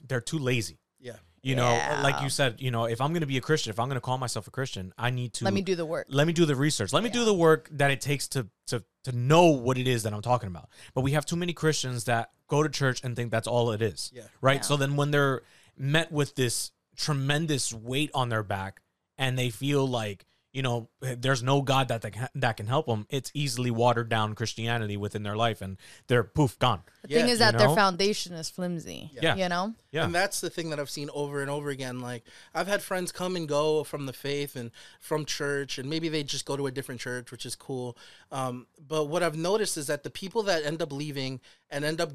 [0.08, 0.80] they're too lazy.
[0.98, 1.18] Yeah.
[1.42, 3.70] You know, uh, like you said, you know, if I'm going to be a Christian,
[3.70, 5.84] if I'm going to call myself a Christian, I need to Let me do the
[5.84, 6.06] work.
[6.08, 6.92] let me do the research.
[6.92, 10.04] Let me do the work that it takes to to to know what it is
[10.04, 10.68] that I'm talking about.
[10.94, 13.82] But we have too many Christians that go to church and think that's all it
[13.82, 14.12] is.
[14.14, 14.22] Yeah.
[14.40, 14.56] Right?
[14.58, 14.62] Yeah.
[14.62, 15.42] So then when they're
[15.76, 18.80] met with this tremendous weight on their back
[19.18, 22.86] and they feel like you know, there's no God that that can, that can help
[22.86, 23.06] them.
[23.08, 26.82] It's easily watered down Christianity within their life, and they're poof gone.
[27.02, 27.58] The Yeah, thing is you that know?
[27.58, 29.10] their foundation is flimsy.
[29.14, 29.34] Yeah.
[29.34, 29.74] You know?
[29.90, 32.00] Yeah, And that's the thing that I've seen over and over again.
[32.00, 36.08] Like I've had friends come and go from the faith and from church, and maybe
[36.08, 37.96] they just go to a different church, which is cool.
[38.30, 42.00] Um, but what I've noticed is that the people that end up leaving and end
[42.00, 42.12] up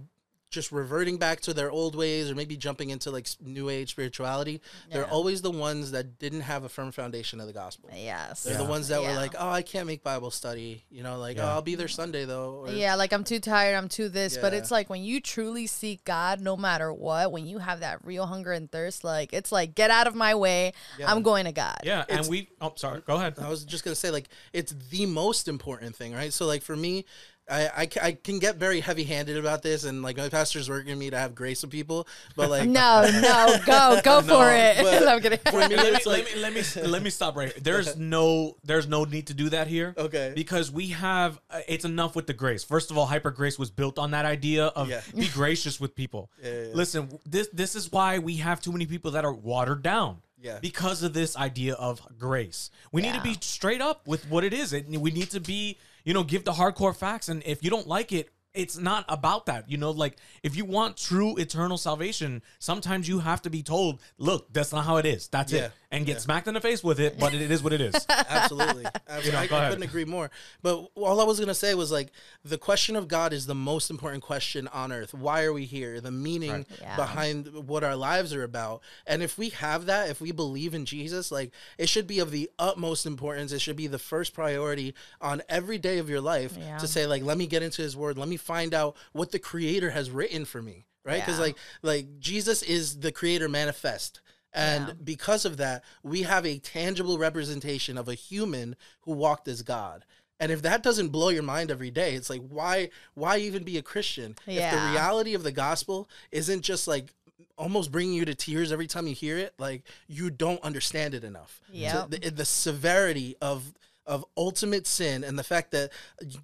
[0.50, 4.62] just reverting back to their old ways or maybe jumping into like new age spirituality
[4.92, 8.44] they're always the ones that didn't have a firm foundation of the gospel Yes.
[8.44, 11.38] they're the ones that were like oh i can't make bible study you know like
[11.38, 11.48] oh, Yeah.
[11.50, 14.38] oh i'll be there sunday though or, Yeah, like I'm too tired, I'm too this.
[14.38, 18.04] But it's like when you truly seek God, no matter what, when you have that
[18.06, 20.74] real hunger and thirst, like it's like, get out of my way.
[21.00, 21.12] Yeah.
[21.12, 21.80] I'm going to God.
[21.84, 22.02] yeah.
[22.02, 22.50] And It's- we.
[22.62, 23.02] Oh, sorry.
[23.06, 23.36] Go ahead.
[23.40, 26.32] I was just gonna say like it's the most important thing, right?
[26.34, 27.06] So like for me,
[27.50, 30.98] I, I, I can get very heavy handed about this, and like my pastor's working
[30.98, 34.78] me to have grace with people, but like No, no, go, go No, for it.
[34.84, 35.40] but I'm kidding.
[35.50, 37.52] for me, let, me, like let me let me let me stop right.
[37.52, 37.62] here.
[37.62, 39.94] There's no there's no need to do that here.
[39.98, 40.34] Okay.
[40.36, 42.64] Because we have uh, it's enough with the grace.
[42.64, 45.02] First of all, hyper grace was built on that idea of Yeah.
[45.16, 46.30] be gracious with people.
[46.44, 46.74] Yeah, yeah, yeah.
[46.74, 50.22] Listen, this this is why we have too many people that are watered down.
[50.40, 50.60] Yeah.
[50.62, 52.70] Because of this idea of grace.
[52.92, 54.72] We need to be straight up with what it is.
[54.72, 57.86] It, we need to be, you know, give the hardcore facts and if you don't
[57.86, 59.70] like it, it's not about that.
[59.70, 64.02] You know, like if you want true eternal salvation, sometimes you have to be told,
[64.18, 65.28] look, that's not how it is.
[65.28, 65.66] That's Yeah.
[65.66, 65.72] it.
[65.90, 66.20] And get Yeah.
[66.20, 67.94] smacked in the face with it, but it is what it is.
[68.10, 69.32] absolutely, absolutely.
[69.32, 70.30] know, I, I couldn't agree more.
[70.62, 72.12] But all I was gonna say was like
[72.44, 75.14] the question of God is the most important question on earth.
[75.14, 76.02] Why are we here?
[76.02, 76.68] The meaning Right.
[76.82, 76.96] Yeah.
[76.98, 78.82] behind what our lives are about.
[79.06, 82.32] And if we have that, if we believe in Jesus, like it should be of
[82.32, 83.52] the utmost importance.
[83.54, 86.78] It should be the first priority on every day of your life Yeah.
[86.80, 88.18] to say like, let me get into His Word.
[88.18, 90.86] Let me find out what the Creator has written for me.
[91.06, 91.22] Right?
[91.22, 91.46] Because Yeah.
[91.46, 94.22] like like Jesus is the Creator manifest.
[94.54, 94.94] And Yeah.
[95.04, 100.06] because of that, we have a tangible representation of a human who walked as God.
[100.40, 103.78] And if that doesn't blow your mind every day, it's like why why even be
[103.78, 104.36] a Christian?
[104.46, 104.56] yeah.
[104.66, 107.14] If the reality of the gospel isn't just like
[107.58, 111.24] almost bringing you to tears every time you hear it, like you don't understand it
[111.24, 111.60] enough.
[111.94, 113.74] So the, the severity of
[114.08, 115.92] of ultimate sin and the fact that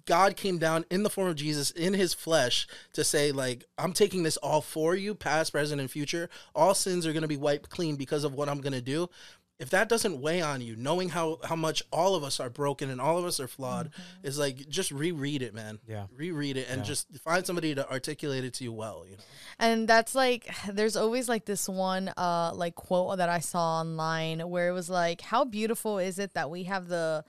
[0.04, 3.92] God came down in the form of Jesus in his flesh to say like I'm
[3.92, 6.28] taking this all for you past present and future.
[6.54, 9.08] All sins are going to be wiped clean because of what I'm going to do.
[9.60, 12.90] If that doesn't weigh on you knowing how how much all of us are broken
[12.90, 13.90] and all of us are flawed
[14.24, 15.78] is like just reread it man.
[15.86, 16.06] Yeah.
[16.14, 16.84] reread it and Yeah.
[16.84, 19.22] just find somebody to articulate it to you well you know?
[19.60, 24.40] And that's like there's always like this one uh like quote that I saw online
[24.40, 27.24] where it was like how beautiful is it that we have the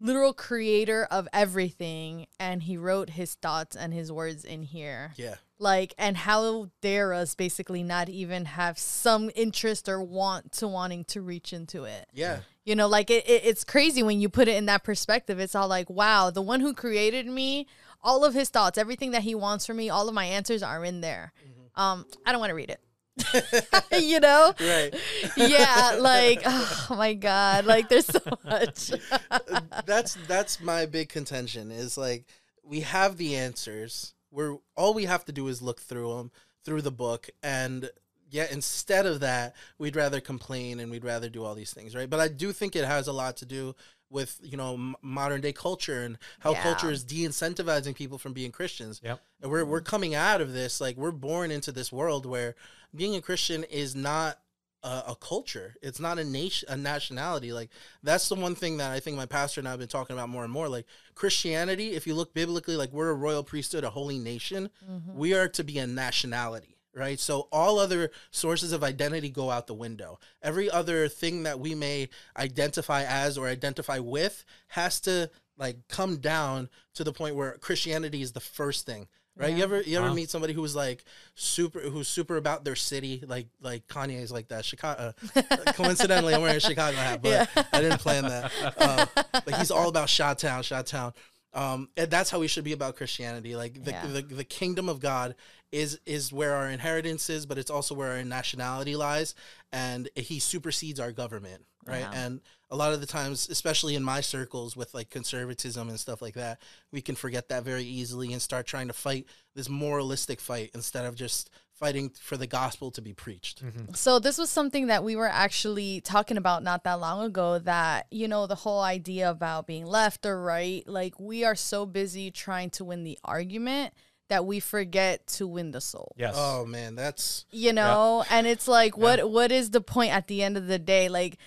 [0.00, 5.12] literal creator of everything and he wrote his thoughts and his words in here.
[5.16, 10.68] yeah Like and how dare us basically not even have some interest or want to
[10.68, 12.06] wanting to reach into it.
[12.12, 15.38] yeah You know, like it, it, it's crazy when you put it in that perspective.
[15.38, 17.66] It's all like, wow, the one who created me,
[18.02, 20.84] all of his thoughts, everything that he wants for me, all of my answers are
[20.84, 21.32] in there.
[21.76, 22.80] Um, I don't want to read it.
[23.92, 24.52] you know?
[24.60, 24.94] right
[25.36, 28.90] Yeah, like, oh my God, like there's so much.
[29.86, 32.24] that's that's my big contention is like
[32.62, 36.30] we have the answers we're all we have to do is look through them
[36.64, 37.90] through the book and
[38.30, 42.10] yet instead of that we'd rather complain and we'd rather do all these things right
[42.10, 43.74] but i do think it has a lot to do
[44.10, 46.62] with you know m- modern day culture and how Yeah.
[46.62, 49.20] culture is de-incentivizing people from being christians Yep.
[49.42, 52.54] and we're, we're coming out of this like we're born into this world where
[52.94, 54.38] being a christian is not
[54.84, 55.74] a, a culture.
[55.82, 57.52] It's not a nation a nationality.
[57.52, 57.70] Like
[58.02, 60.44] that's the one thing that i think my pastor and i've been talking about more
[60.44, 60.68] and more.
[60.68, 64.70] Like christianity if you look biblically like we're a royal priesthood a holy nation.
[64.88, 65.16] Mm-hmm.
[65.16, 67.18] We are to be a nationality right?
[67.18, 70.20] So all other sources of identity go out the window.
[70.40, 75.28] Every other thing that we may identify as or identify with has to
[75.58, 79.80] like come down to the point where christianity is the first thing right you ever
[79.82, 80.14] you ever Wow.
[80.14, 84.30] meet somebody who was like super who's super about their city like like Kanye is
[84.30, 85.42] like that chicago uh,
[85.74, 87.64] coincidentally i'm wearing a chicago hat but Yeah.
[87.72, 91.12] i didn't plan that um, but he's all about shot town shot town
[91.52, 94.06] um, and that's how we should be about christianity like the, Yeah.
[94.06, 95.34] the, the kingdom of god
[95.72, 99.34] is is where our inheritance is but it's also where our nationality lies
[99.72, 102.10] and he supersedes our government right Yeah.
[102.14, 102.40] and
[102.74, 106.34] a lot of the times especially in my circles with like conservatism and stuff like
[106.34, 106.60] that
[106.90, 111.04] we can forget that very easily and start trying to fight this moralistic fight instead
[111.04, 113.64] of just fighting for the gospel to be preached.
[113.64, 113.94] Mm-hmm.
[113.94, 118.06] So this was something that we were actually talking about not that long ago that
[118.10, 122.30] you know the whole idea about being left or right like we are so busy
[122.30, 123.92] trying to win the argument
[124.28, 126.14] that we forget to win the soul.
[126.16, 126.34] Yes.
[126.36, 130.42] oh man that's You know, and it's like what what is the point at the
[130.42, 131.08] end of the day?
[131.08, 131.38] Like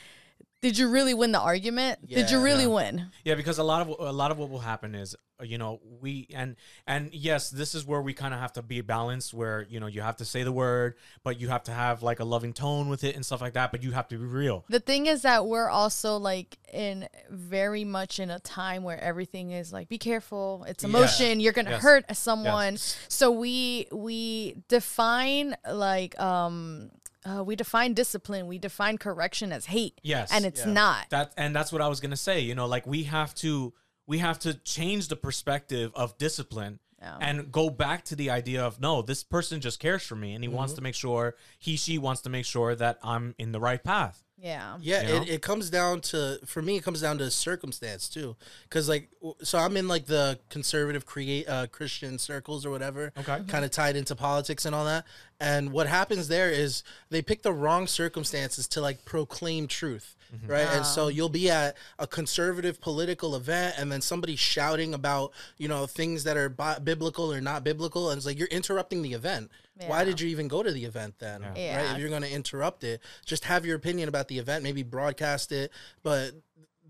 [0.62, 2.08] did you really win the argument?
[2.08, 2.70] did you really Yeah.
[2.70, 3.12] win?
[3.24, 5.80] Yeah, because a lot of a lot of what will happen is uh, you know
[6.02, 6.56] we and
[6.88, 9.34] and yes, this is where we kind of have to be balanced.
[9.34, 12.20] Where you know you have to say the word, but you have to have like
[12.20, 13.72] a loving tone with it and stuff like that.
[13.72, 14.66] But you have to be real.
[14.70, 19.52] The thing is that we're also like in very much in a time where everything
[19.52, 20.66] is like be careful.
[20.68, 20.90] It's Yeah.
[20.90, 21.40] emotion.
[21.40, 21.82] You're gonna Yes.
[21.84, 22.78] hurt someone.
[23.08, 26.90] So we we define like um
[27.28, 28.48] uh, we define discipline.
[28.48, 30.00] We define correction as hate.
[30.04, 30.32] Yes.
[30.32, 30.72] and it's Yeah.
[30.72, 31.10] not.
[31.10, 32.40] That and that's what I was gonna say.
[32.40, 33.74] You know, like we have to
[34.06, 37.18] we have to change the perspective of discipline Yeah.
[37.20, 40.44] and go back to the idea of no, this person just cares for me and
[40.44, 43.60] he wants to make sure he she wants to make sure that I'm in the
[43.60, 44.24] right path.
[44.40, 44.78] Yeah.
[44.80, 45.22] Yeah, You know?
[45.24, 46.78] it, it comes down to for me.
[46.78, 49.10] It comes down to circumstance too, because like
[49.42, 53.12] so I'm in like the conservative create uh, Christian circles or whatever.
[53.18, 53.42] Okay.
[53.48, 55.06] kind of tied into politics and all that.
[55.40, 60.52] And what happens there is they pick the wrong circumstances to like proclaim truth, Mm-hmm.
[60.52, 60.68] right?
[60.72, 65.68] And so you'll be at a conservative political event, and then somebody shouting about you
[65.68, 69.14] know things that are bi- biblical or not biblical, and it's like you're interrupting the
[69.14, 69.52] event.
[69.86, 71.46] Why did you even go to the event then?
[71.56, 71.78] Yeah.
[71.78, 71.92] Right?
[71.92, 75.52] If you're going to interrupt it, just have your opinion about the event, maybe broadcast
[75.52, 75.72] it.
[76.02, 76.32] But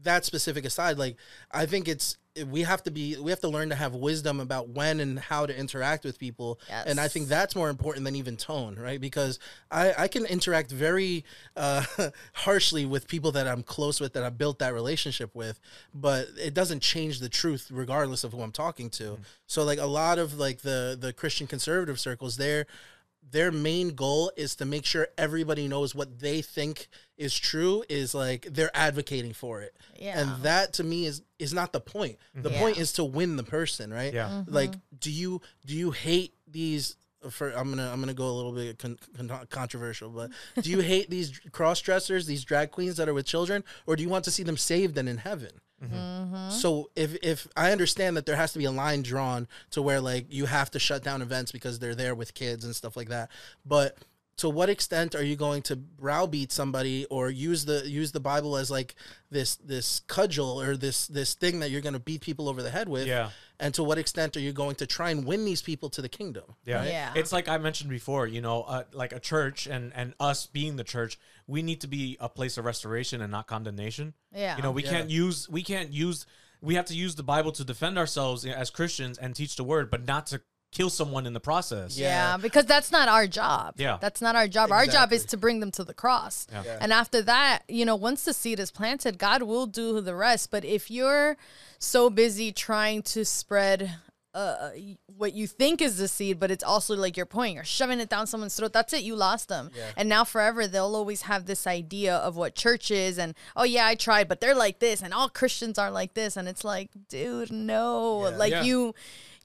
[0.03, 1.17] that specific aside, like
[1.51, 4.69] I think it's we have to be we have to learn to have wisdom about
[4.69, 8.37] when and how to interact with people, and I think that's more important than even
[8.37, 8.99] tone, right?
[8.99, 9.39] Because
[9.71, 11.83] I I can interact very uh,
[12.33, 15.59] harshly with people that I'm close with that I built that relationship with,
[15.93, 19.19] but it doesn't change the truth regardless of who I'm talking to.
[19.47, 22.65] So like a lot of like the the Christian conservative circles, they're
[23.31, 26.87] their main goal is to make sure everybody knows what they think
[27.17, 30.19] is true is like they're advocating for it Yeah.
[30.19, 32.43] and that to me is is not the point mm-hmm.
[32.43, 32.59] the Yeah.
[32.59, 34.29] point is to win the person right Yeah.
[34.29, 34.53] Mm-hmm.
[34.53, 36.95] like do you do you hate these
[37.31, 40.29] for i'm gonna i'm gonna go a little bit con- con- controversial but
[40.61, 44.03] do you hate these cross dressers these drag queens that are with children or do
[44.03, 45.49] you want to see them saved and in heaven
[45.83, 46.49] Mm-hmm.
[46.49, 50.01] so if if I understand that there has to be a line drawn to where
[50.01, 53.09] like you have to shut down events because they're there with kids and stuff like
[53.09, 53.29] that,
[53.63, 53.95] but
[54.37, 58.55] to what extent are you going to browbeat somebody or use the use the Bible
[58.55, 58.95] as like
[59.31, 62.69] this this cudgel or this this thing that you're going to beat people over the
[62.69, 63.07] head with?
[63.07, 63.31] Yeah.
[63.59, 66.09] And to what extent are you going to try and win these people to the
[66.09, 66.43] kingdom?
[66.65, 66.83] Yeah.
[66.85, 67.13] Yeah.
[67.15, 70.75] It's like I mentioned before, you know, uh, like a church and and us being
[70.75, 74.13] the church, we need to be a place of restoration and not condemnation.
[74.31, 74.55] Yeah.
[74.57, 74.91] You know, we Yeah.
[74.91, 76.25] can't use we can't use
[76.61, 79.89] we have to use the Bible to defend ourselves as Christians and teach the word,
[79.91, 81.97] but not to kill someone in the process.
[81.97, 82.07] Yeah.
[82.33, 83.75] Yeah, because that's not our job.
[83.77, 83.97] Yeah.
[84.01, 84.71] That's not our job.
[84.71, 86.45] Our job is to bring them to the cross.
[86.51, 86.77] Yeah.
[86.81, 90.51] And after that, you know, once the seed is planted, God will do the rest.
[90.51, 91.37] But if you're
[91.79, 93.95] so busy trying to spread
[94.33, 94.69] uh,
[95.15, 98.07] what you think is the seed, but it's also like your point, you're shoving it
[98.09, 98.71] down someone's throat.
[98.73, 99.01] That's it.
[99.03, 99.71] You lost them.
[99.95, 103.17] And now forever, they'll always have this idea of what church is.
[103.17, 105.01] And, oh, yeah, I tried, but they're like this.
[105.01, 106.37] And all Christians are like this.
[106.37, 108.17] And it's like, dude, no.
[108.37, 108.63] Like Yeah.
[108.63, 108.93] you,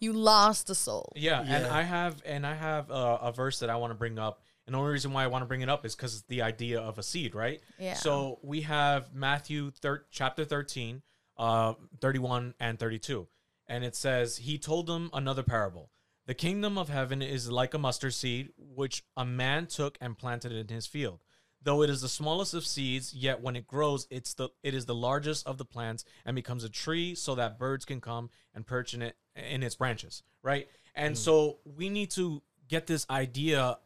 [0.02, 1.12] you lost the soul.
[1.14, 4.18] Yeah, and I have and I have uh, a verse that I want to bring
[4.18, 4.42] up.
[4.66, 6.42] And the only reason why I want to bring it up is because it's the
[6.42, 7.60] idea of a seed, right?
[7.78, 7.94] Yeah.
[7.94, 11.02] So we have Matthew thir- chapter 13,
[11.36, 13.26] uh, 31 and 32.
[13.66, 15.90] And it says, He told them another parable.
[16.26, 20.52] The kingdom of heaven is like a mustard seed, which a man took and planted
[20.52, 21.20] in his field.
[21.64, 24.86] Though it is the smallest of seeds, yet when it grows, it's the it is
[24.86, 28.66] the largest of the plants and becomes a tree, so that birds can come and
[28.66, 30.22] perch in it in its branches.
[30.42, 31.18] Right, and mm.
[31.18, 33.78] so we need to get this idea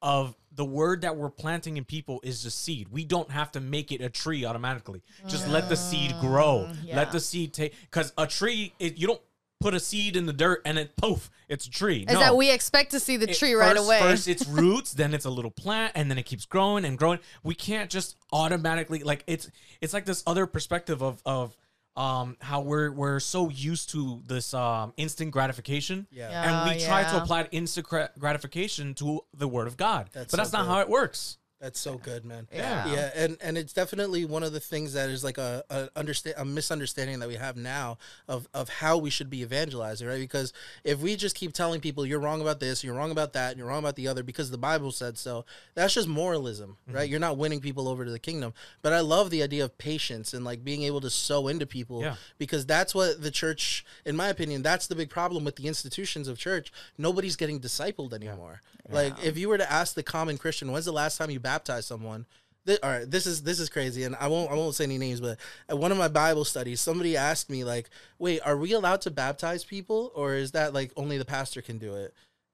[0.00, 2.88] of the word that we're planting in people is the seed.
[2.88, 5.02] We don't have to make it a tree automatically.
[5.26, 6.68] Just let the seed grow.
[6.68, 6.96] Mm, yeah.
[6.96, 9.20] Let the seed take because a tree, it, you don't
[9.60, 12.04] put a seed in the dirt and it poof, it's a tree.
[12.08, 12.20] Is no.
[12.20, 14.00] that we expect to see the It- tree right away?
[14.00, 17.18] First, it's roots, then it's a little plant, and then it keeps growing and growing.
[17.42, 21.56] We can't just automatically like it's it's like this other perspective of of
[21.96, 26.06] um how we're we're so used to this um instant gratification.
[26.12, 26.28] Yeah.
[26.30, 27.86] And we Oh, try to apply instant
[28.18, 30.10] gratification to the word of God.
[30.12, 30.70] That's but that's not good.
[30.72, 31.38] how it works.
[31.60, 32.46] That's so good, man.
[32.52, 32.86] Yeah.
[32.92, 36.36] yeah, and and it's definitely one of the things that is like a a understand
[36.38, 40.20] a misunderstanding that we have now of of how we should be evangelizing, right?
[40.20, 40.52] Because
[40.84, 43.58] if we just keep telling people you're wrong about this, you're wrong about that, and
[43.58, 45.44] you're wrong about the other because the Bible said so,
[45.74, 46.96] that's just moralism, mm-hmm.
[46.96, 47.08] right?
[47.08, 48.54] You're not winning people over to the kingdom.
[48.80, 52.02] But I love the idea of patience and like being able to sow into people
[52.02, 52.14] Yeah.
[52.38, 56.28] because that's what the church, in my opinion, that's the big problem with the institutions
[56.28, 56.72] of church.
[56.96, 58.60] Nobody's getting discipled anymore.
[58.90, 61.88] Like if you were to ask the common Christian, when's the last time you baptized
[61.88, 62.26] someone?
[62.66, 64.98] Th- all right, this is this is crazy, and I won't I won't say any
[64.98, 68.72] names, but at one of my Bible studies, somebody asked me like, "Wait, are we
[68.72, 72.12] allowed to baptize people, or is that like only the pastor can do it?"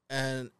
[0.09, 0.51] And,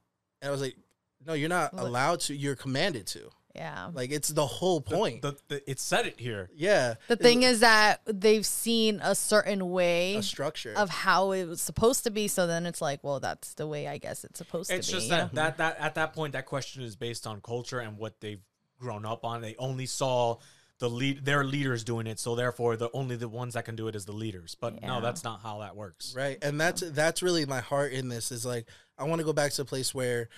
[0.43, 0.77] and I was like,
[1.25, 2.35] "No, you're not allowed to.
[2.35, 3.31] You're commanded to.
[3.55, 3.91] Yeah.
[3.93, 5.23] Like it's the whole point.
[5.23, 6.51] The, the, it said it here.
[6.55, 11.45] yeah, The thing is that they've seen a certain way a structure of how it
[11.47, 14.39] was supposed to be, so then it's like, well, that's the way I guess it's
[14.39, 14.97] supposed It's to be.
[14.99, 15.43] It's just you that, know?
[15.43, 18.43] that that at that point that question is based on culture and what they've
[18.79, 19.41] grown up on.
[19.41, 20.39] They only saw
[20.81, 23.87] the lead their leaders doing it, so therefore the only the ones that can do
[23.87, 24.57] it is the leaders.
[24.61, 26.13] But no, that's not how that works.
[26.17, 28.67] right and that's that's really my heart in this is like
[28.99, 30.29] i want to go back to a place where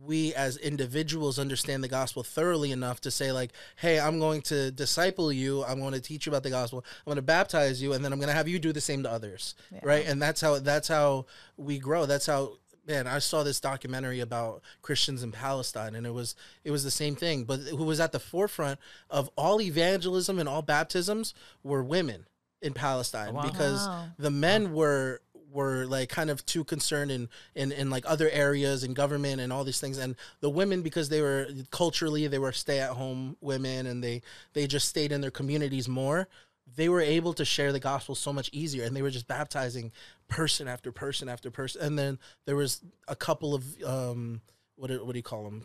[0.00, 4.70] we as individuals understand the gospel thoroughly enough to say like hey i'm going to
[4.70, 7.92] disciple you i'm going to teach you about the gospel i'm going to baptize you
[7.92, 10.40] and then i'm going to have you do the same to others right and that's
[10.40, 12.52] how that's how we grow that's how
[12.86, 16.34] man, I saw this documentary about Christians in Palestine, and it was
[16.64, 17.44] it was the same thing.
[17.44, 18.78] But who was at the forefront
[19.10, 22.26] of all evangelism and all baptisms were women
[22.62, 23.42] in Palestine oh, wow.
[23.42, 24.06] because Wow.
[24.18, 25.20] the men were
[25.56, 29.52] were like kind of too concerned in, in in like other areas in government and
[29.52, 29.98] all these things.
[29.98, 34.22] And the women because they were culturally they were stay at home women and they
[34.52, 36.28] they just stayed in their communities more
[36.74, 38.84] they were able to share the gospel so much easier.
[38.84, 39.92] And they were just baptizing
[40.26, 41.80] person after person after person.
[41.80, 44.40] And then there was a couple of um
[44.76, 45.62] what do, what do you call them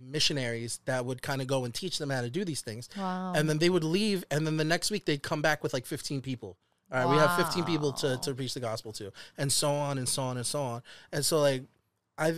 [0.00, 2.88] missionaries that would kind of go and teach them how to do these things.
[2.96, 3.32] Wow.
[3.34, 5.86] and then they would leave and then the next week they'd come back with like
[5.86, 6.56] 15 people
[6.92, 9.98] all right we have 15 people to, to preach the gospel to and so on
[9.98, 11.62] and so on and so on and so like
[12.18, 12.34] I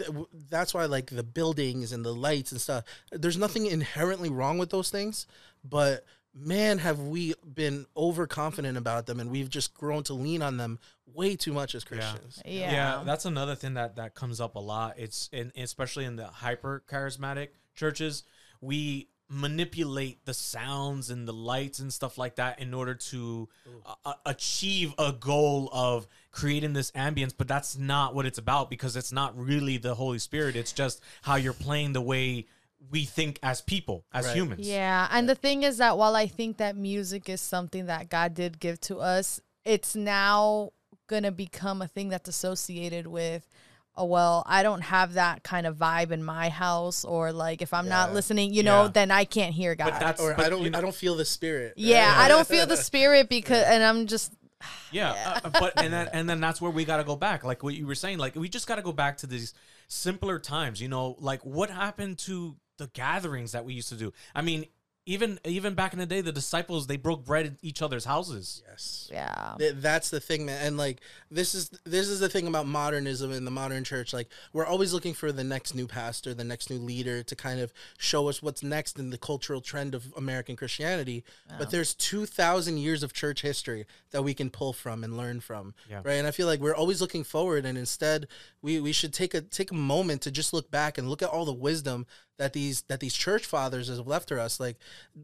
[0.49, 4.71] that's why like the buildings and the lights and stuff there's nothing inherently wrong with
[4.71, 5.27] those things
[5.65, 10.57] but man have we been overconfident about them and we've just grown to lean on
[10.57, 10.79] them
[11.13, 13.03] way too much as Christians yeah.
[13.05, 14.95] that's another thing that that comes up a lot.
[14.99, 18.25] It's in especially in the hyper charismatic churches,
[18.61, 23.49] we manipulate the sounds and the lights and stuff like that in order to
[23.85, 28.71] uh, uh, achieve a goal of creating this ambience but that's not what it's about
[28.71, 32.47] because it's not really the holy spirit it's just how you're playing the way
[32.91, 34.37] we think as people as Right.
[34.37, 38.09] humans Yeah, and the thing is that while I think that music is something that
[38.09, 40.71] God did give to us, it's now
[41.07, 43.49] gonna become a thing that's associated with.
[43.97, 47.73] Oh well, I don't have that kind of vibe in my house, or like if
[47.73, 48.89] I'm not listening, you know, Yeah.
[48.89, 49.91] then I can't hear God.
[49.91, 52.29] but that's or but, I don't you know- I don't feel the spirit yeah, I
[52.29, 54.33] don't feel the spirit because, and I'm just
[54.91, 57.45] Yeah, uh, but and then and then that's where we got to go back.
[57.45, 59.53] Like what you were saying, like we just got to go back to these
[59.89, 60.81] simpler times.
[60.81, 64.13] You know, like what happened to the gatherings that we used to do?
[64.35, 64.67] I mean,
[65.07, 68.63] even even back in the day, the disciples they broke bread in each other's houses.
[68.69, 69.09] yes.
[69.13, 72.67] Yeah, Th- that's the thing man and like this is this is the thing about
[72.67, 76.43] modernism in the modern church like we're always looking for the next new pastor the
[76.45, 80.13] next new leader to kind of show us what's next in the cultural trend of
[80.17, 81.23] american christianity.
[81.59, 85.75] But there's 2000 years of church history that we can pull from and learn from
[85.89, 86.01] Yeah.
[86.05, 86.15] right?
[86.15, 88.27] And i feel like we're always looking forward and instead
[88.63, 91.29] we we should take a take a moment to just look back and look at
[91.29, 92.07] all the wisdom
[92.39, 94.77] that these that these church fathers have left for us like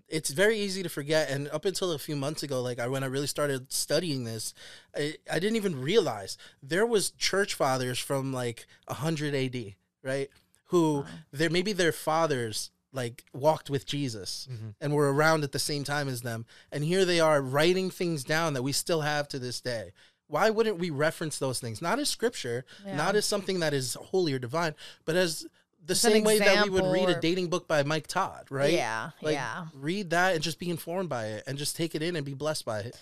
[0.09, 1.31] it's very easy to forget.
[1.31, 4.55] And up until a few months ago like I, when i really started studying this
[4.97, 10.29] I, I didn't even realize there was church fathers from like 100 ad right?
[10.67, 14.71] Who there maybe their fathers like walked with jesus mm-hmm.
[14.81, 16.47] and were around at the same time as them.
[16.73, 19.93] And here they are writing things down that we still have to this day.
[20.27, 21.83] Why wouldn't we reference those things?
[21.83, 22.97] Not as scripture Yeah.
[22.97, 25.47] not as something that is holy or divine but as
[25.91, 28.73] the same way that we would read a dating book by Mike Todd, right?
[28.73, 29.67] Yeah, Like, yeah.
[29.75, 32.35] Read that and just be informed by it and just take it in and be
[32.35, 32.99] blessed by it.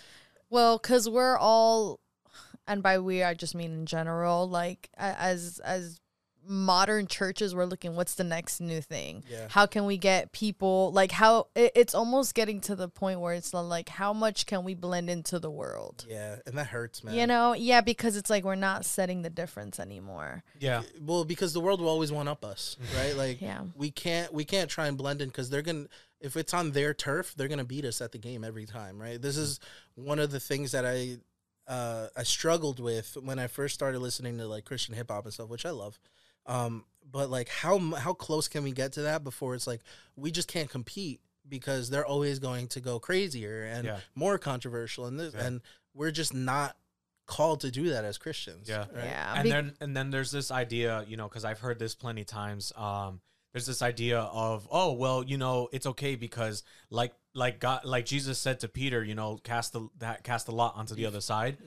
[0.49, 1.99] Well, because we're all,
[2.67, 5.99] and by we I just mean in general, like as as
[6.47, 9.23] modern churches, we're looking what's the next new thing.
[9.29, 9.47] Yeah.
[9.49, 13.33] How can we get people like how it, it's almost getting to the point where
[13.33, 16.05] it's like how much can we blend into the world?
[16.09, 17.15] Yeah, and that hurts, man.
[17.15, 20.43] You know, yeah, because it's like we're not setting the difference anymore.
[20.59, 23.15] Yeah, well, because the world will always one up us, right?
[23.15, 23.61] Like, Yeah.
[23.75, 25.85] we can't we can't try and blend in because they're gonna
[26.19, 29.21] if it's on their turf, they're gonna beat us at the game every time, right?
[29.21, 29.59] This is
[29.95, 31.17] one of the things that I
[31.67, 35.33] uh, I struggled with when I first started listening to like Christian hip hop and
[35.33, 35.99] stuff, which I love.
[36.49, 39.81] Um, but like, how how close can we get to that before it's like
[40.15, 43.99] we just can't compete because they're always going to go crazier and Yeah.
[44.15, 45.45] more controversial and this Yeah.
[45.45, 45.61] and
[45.93, 46.75] we're just not
[47.25, 48.67] called to do that as Christians.
[48.69, 48.85] Yeah.
[48.93, 49.05] right?
[49.05, 49.33] Yeah.
[49.35, 52.23] and be- then and then there's this idea, you know, because I've heard this plenty
[52.25, 52.71] times.
[52.75, 53.21] Um,
[53.53, 58.05] there's this idea of, oh well, you know, it's okay because like like God, like
[58.05, 61.21] Jesus said to Peter, you know, cast the that cast the lot onto the other
[61.21, 61.57] side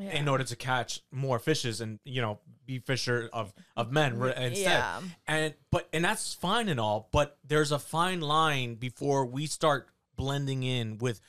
[0.00, 0.16] Yeah.
[0.16, 4.34] in order to catch more fishes and you know be fisher of of men re-
[4.36, 4.56] instead.
[4.56, 5.00] Yeah.
[5.26, 9.88] And but and that's fine and all, but there's a fine line before we start
[10.16, 11.20] blending in with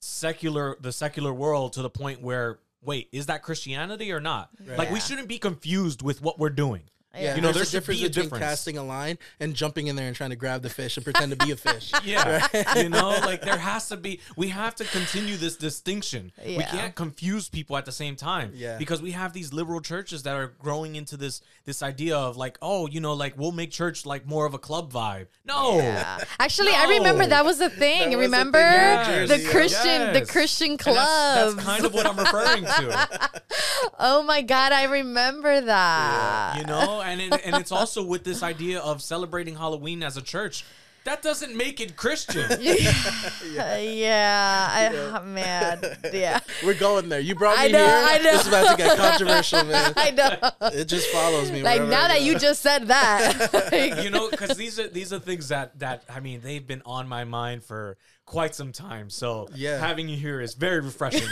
[0.00, 4.50] secular the secular world to the point where wait, is that Christianity or not?
[4.76, 6.82] Like we shouldn't be confused with what we're doing.
[7.14, 8.44] Yeah, You know, there's there a difference be a between difference.
[8.44, 11.30] casting a line and jumping in there and trying to grab the fish and pretend
[11.30, 11.92] to be a fish.
[12.04, 12.46] Yeah.
[12.76, 16.32] you know, like there has to be we have to continue this distinction.
[16.44, 16.58] Yeah.
[16.58, 18.52] We can't confuse people at the same time.
[18.54, 18.76] Yeah.
[18.78, 22.58] Because we have these liberal churches that are growing into this this idea of like,
[22.62, 25.26] oh, you know, like we'll make church like more of a club vibe.
[25.44, 25.76] No.
[25.76, 26.18] Yeah.
[26.40, 28.08] Actually, I remember that was the thing.
[28.08, 29.50] was the remember thing in the Jersey, yeah.
[29.50, 30.96] Christian, the Christian And clubs.
[30.96, 33.42] that's, that's kind of what I'm referring to.
[33.98, 36.56] oh my god, I remember that.
[36.58, 40.22] you know and it, and it's also with this idea of celebrating halloween as a
[40.22, 40.64] church
[41.04, 42.48] that doesn't make it Christian.
[42.60, 44.68] yeah, yeah.
[44.70, 45.80] I, oh, man,
[46.12, 46.38] yeah.
[46.64, 47.20] We're going there.
[47.20, 48.04] You brought me I know, here.
[48.04, 48.22] I know.
[48.32, 49.92] This is about to get controversial, man.
[49.96, 50.36] I know.
[50.68, 51.62] It just follows me.
[51.62, 55.18] Like now that you just said that, like, you know, because these are these are
[55.18, 59.10] things that that I mean they've been on my mind for quite some time.
[59.10, 59.78] So Yeah.
[59.78, 61.28] having you here is very refreshing.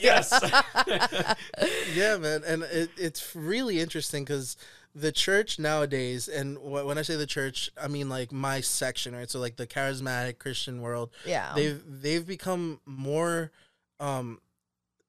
[0.00, 0.32] yes.
[1.94, 4.56] yeah, man, and it, it's really interesting because
[5.00, 9.14] the church nowadays, and wh- when I say the church, I mean like my section,
[9.14, 9.30] right?
[9.30, 11.52] So like the charismatic Christian world, Yeah.
[11.54, 13.50] they've they've become more,
[14.00, 14.40] um,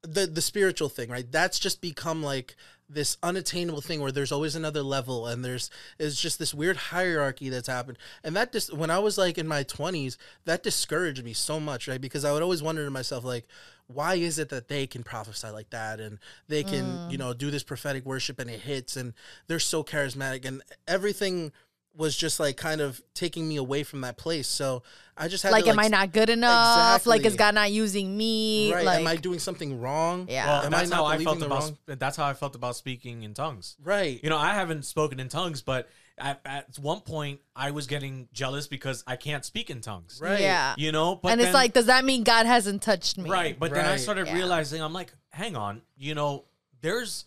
[0.02, 1.30] the the spiritual thing, right?
[1.32, 2.56] That's just become like
[2.90, 5.70] this unattainable thing where there's always another level and there's
[6.00, 7.98] it's just this weird hierarchy that's happened.
[8.24, 11.88] And that just when i was like in my 20s that discouraged me so much
[11.88, 12.02] right?
[12.02, 13.48] Because i would always wonder to myself like
[13.88, 17.20] why is it that they can prophesy like that and they can you mm.
[17.20, 19.14] know do this prophetic worship and it hits and
[19.48, 21.52] they're so charismatic and everything
[22.00, 24.82] was just like kind of taking me away from that place so
[25.18, 27.06] i just had like, to, like am I not good enough?
[27.06, 28.74] Like, is God not using me?
[28.74, 30.48] right Like, am i doing something wrong Yeah.
[30.48, 33.24] well, am that's i how I felt about wrong that's how I felt about speaking
[33.24, 33.76] in tongues.
[33.84, 37.86] right You know, I haven't spoken in tongues, but at, at one point I was
[37.88, 40.20] getting jealous because I can't speak in tongues.
[40.22, 40.74] right yeah.
[40.78, 43.30] You know, but and it's then- like, does that mean God hasn't touched me?
[43.30, 44.36] Right, but then I started Yeah.
[44.36, 46.46] realizing I'm like, hang on, you know,
[46.82, 47.26] there's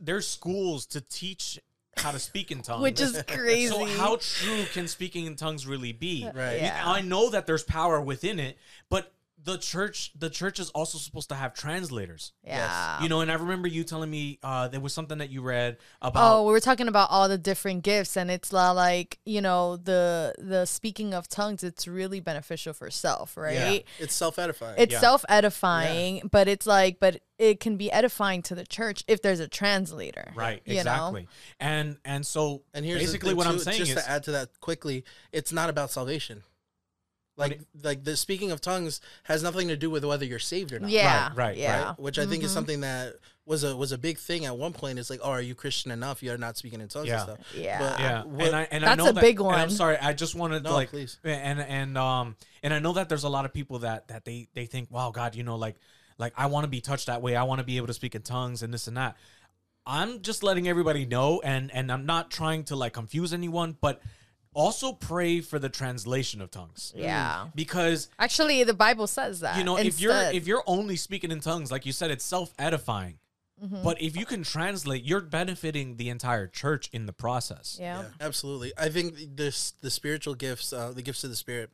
[0.00, 1.58] there's schools to teach
[1.96, 3.68] how to speak in tongues, Which is crazy.
[3.68, 6.28] So how true can speaking in tongues really be?
[6.34, 6.60] Right.
[6.60, 6.82] Yeah.
[6.84, 9.12] I know that there's power within it, but
[9.44, 12.32] the church the church is also supposed to have translators.
[12.42, 13.02] Yeah.
[13.02, 15.76] You know, and I remember you telling me uh, there was something that you read
[16.00, 19.76] about Oh, we were talking about all the different gifts, and it's like you know
[19.76, 21.62] the the speaking of tongues.
[21.62, 23.54] It's really beneficial for self, right?
[23.54, 23.78] Yeah.
[24.04, 25.00] it's self-edifying It's Yeah.
[25.00, 29.40] self edifying, but it's like, but it can be edifying to the church if there's
[29.40, 30.80] a translator, right, you know?
[30.80, 31.28] exactly.
[31.60, 34.22] And and so And here's basically the thing what I'm saying just is to add
[34.24, 36.44] to that quickly, it's not about salvation.
[37.36, 40.78] Like like the speaking of tongues has nothing to do with whether you're saved or
[40.78, 40.90] not.
[40.90, 41.84] Yeah, Right, right, yeah.
[41.88, 41.98] right.
[41.98, 43.14] Which I think is something that
[43.44, 45.00] was a was a big thing at one point.
[45.00, 46.22] It's like, oh, are you Christian enough?
[46.22, 47.14] You're not speaking in tongues Yeah.
[47.14, 47.38] and stuff.
[47.56, 47.78] Yeah.
[47.80, 49.58] But yeah what- and i and i That's know a that, big one.
[49.58, 51.18] i'm sorry i just wanted to like please.
[51.24, 54.46] and and um and i know that there's a lot of people that that they
[54.54, 55.74] they think wow god you know like
[56.18, 58.14] like i want to be touched that way i want to be able to speak
[58.14, 59.16] in tongues and this and that
[59.86, 64.00] i'm just letting everybody know and and i'm not trying to like confuse anyone but
[64.54, 67.48] also pray for the translation of tongues Yeah.
[67.54, 69.58] because Actually, the Bible says that.
[69.58, 73.18] you know if you're if you're only speaking in tongues like you said it's self-edifying
[73.64, 73.84] Mm-hmm.
[73.84, 78.00] but if you can translate you're benefiting the entire church in the process yeah.
[78.00, 78.72] Yeah, absolutely.
[78.76, 81.70] I think this the spiritual gifts, uh, the gifts of the spirit,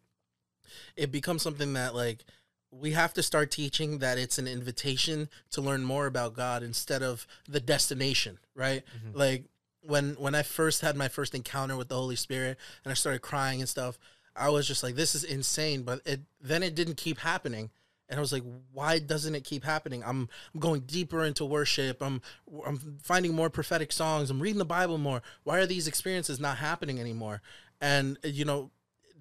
[0.95, 2.25] it becomes something that like
[2.71, 7.03] we have to start teaching that it's an invitation to learn more about God instead
[7.03, 8.83] of the destination, right?
[9.15, 9.47] Like
[9.83, 13.23] when when I first had my first encounter with the Holy Spirit and I started
[13.23, 13.99] crying and stuff,
[14.37, 15.83] I was just like, this is insane.
[15.83, 17.71] But it then it didn't keep happening.
[18.09, 20.03] And I was like, why doesn't it keep happening?
[20.05, 22.03] I'm, I'm going deeper into worship.
[22.03, 22.21] I'm
[22.67, 24.31] I'm finding more prophetic songs.
[24.31, 25.23] I'm reading the Bible more.
[25.45, 27.41] Why are these experiences not happening anymore?
[27.81, 28.71] And you know,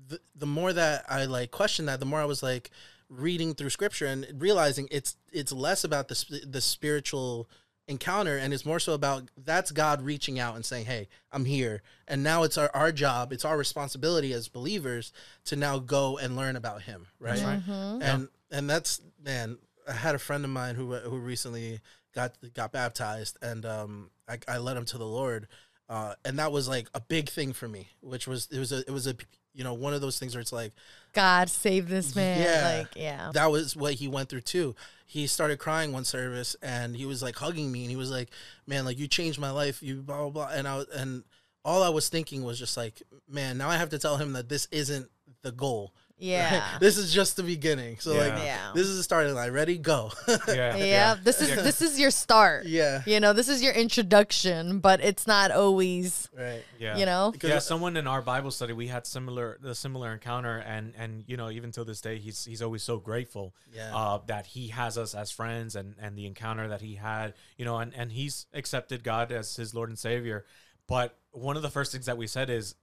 [0.07, 2.71] the, the more that I like question that, the more I was like
[3.09, 7.47] reading through scripture and realizing it's it's less about the the spiritual
[7.89, 11.81] encounter and it's more so about that's God reaching out and saying, "Hey, I'm here."
[12.07, 15.11] And now it's our, our job, it's our responsibility as believers
[15.45, 17.39] to now go and learn about him, right?
[17.39, 18.01] Mm-hmm.
[18.01, 21.81] And and that's man, I had a friend of mine who who recently
[22.13, 25.47] got got baptized and um I, I led him to the Lord.
[25.89, 28.79] Uh, and that was like a big thing for me, which was it was a
[28.79, 29.15] it was a
[29.53, 30.71] you know one of those things where it's like
[31.13, 32.41] God save this man.
[32.41, 32.77] Yeah.
[32.77, 33.31] Like, yeah.
[33.33, 34.75] that was what he went through too.
[35.09, 38.29] He started crying one service and he was like hugging me and he was like,
[38.67, 40.49] "Man, like you changed my life." You blah blah blah.
[40.53, 41.23] And I and
[41.65, 44.49] all I was thinking was just like, "Man, now I have to tell him that
[44.49, 45.09] this isn't
[45.41, 45.95] the goal.
[46.19, 46.63] Yeah.
[46.79, 48.43] this is just the beginning." So like, Yeah.
[48.43, 48.71] Yeah.
[48.75, 49.51] this is the starting line.
[49.51, 50.11] Ready, go.
[50.47, 51.15] yeah yeah.
[51.23, 52.65] This is this is your start.
[52.65, 56.63] yeah, You know, this is your introduction, but it's not always, right.
[56.79, 57.31] yeah you know.
[57.31, 61.23] Because- yeah, someone in our Bible study, we had similar the similar encounter, and and
[61.27, 63.95] you know even till this day, he's he's always so grateful Yeah.
[63.95, 67.65] uh, that he has us as friends, and and the encounter that he had, you
[67.65, 70.45] know, and and he's accepted God as his Lord and Savior.
[70.87, 72.73] But one of the first things that we said is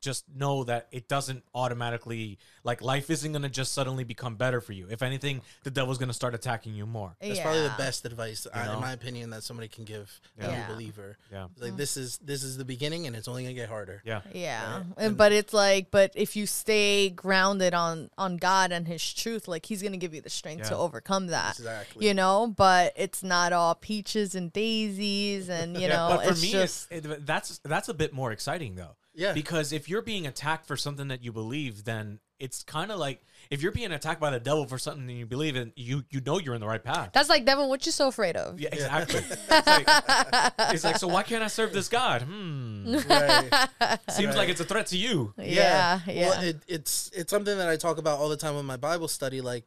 [0.00, 4.60] just know that it doesn't automatically like life isn't going to just suddenly become better
[4.60, 4.86] for you.
[4.90, 7.16] If anything, the devil's going to start attacking you more.
[7.20, 8.74] That's probably the best advice, uh, I, know?
[8.74, 10.66] in my opinion, that somebody can give a Yeah.
[10.66, 11.18] new believer.
[11.30, 11.46] Yeah.
[11.52, 11.76] It's Like mm.
[11.76, 14.02] this is this is the beginning, and it's only gonna get harder.
[14.04, 14.22] Yeah.
[14.32, 14.76] Yeah.
[14.78, 14.84] Right.
[14.98, 19.48] And, but it's like but if you stay grounded on on God and his truth,
[19.48, 21.58] like he's going to give you the strength to overcome that.
[21.58, 22.06] Exactly.
[22.06, 26.42] You know, but it's not all peaches and daisies and you know, but for it's
[26.42, 28.96] me, just it, it, that's that's a bit more exciting though.
[29.16, 29.32] Yeah.
[29.32, 33.22] Because if you're being attacked for something that you believe, then it's kind of like
[33.50, 36.20] if you're being attacked by the devil for something that you believe in, you you
[36.20, 37.10] know you're in the right path.
[37.14, 37.68] That's like devil.
[37.68, 38.60] What you so afraid of?
[38.60, 39.20] Yeah, exactly.
[39.30, 42.22] it's, like, it's like, so why can't I serve this God?
[42.22, 42.98] Hmm.
[43.08, 43.68] Right.
[44.10, 45.32] Seems like it's a threat to you.
[45.38, 46.28] Yeah, yeah.
[46.28, 49.08] Well, it, it's it's something that I talk about all the time in my Bible
[49.08, 49.40] study.
[49.40, 49.64] Like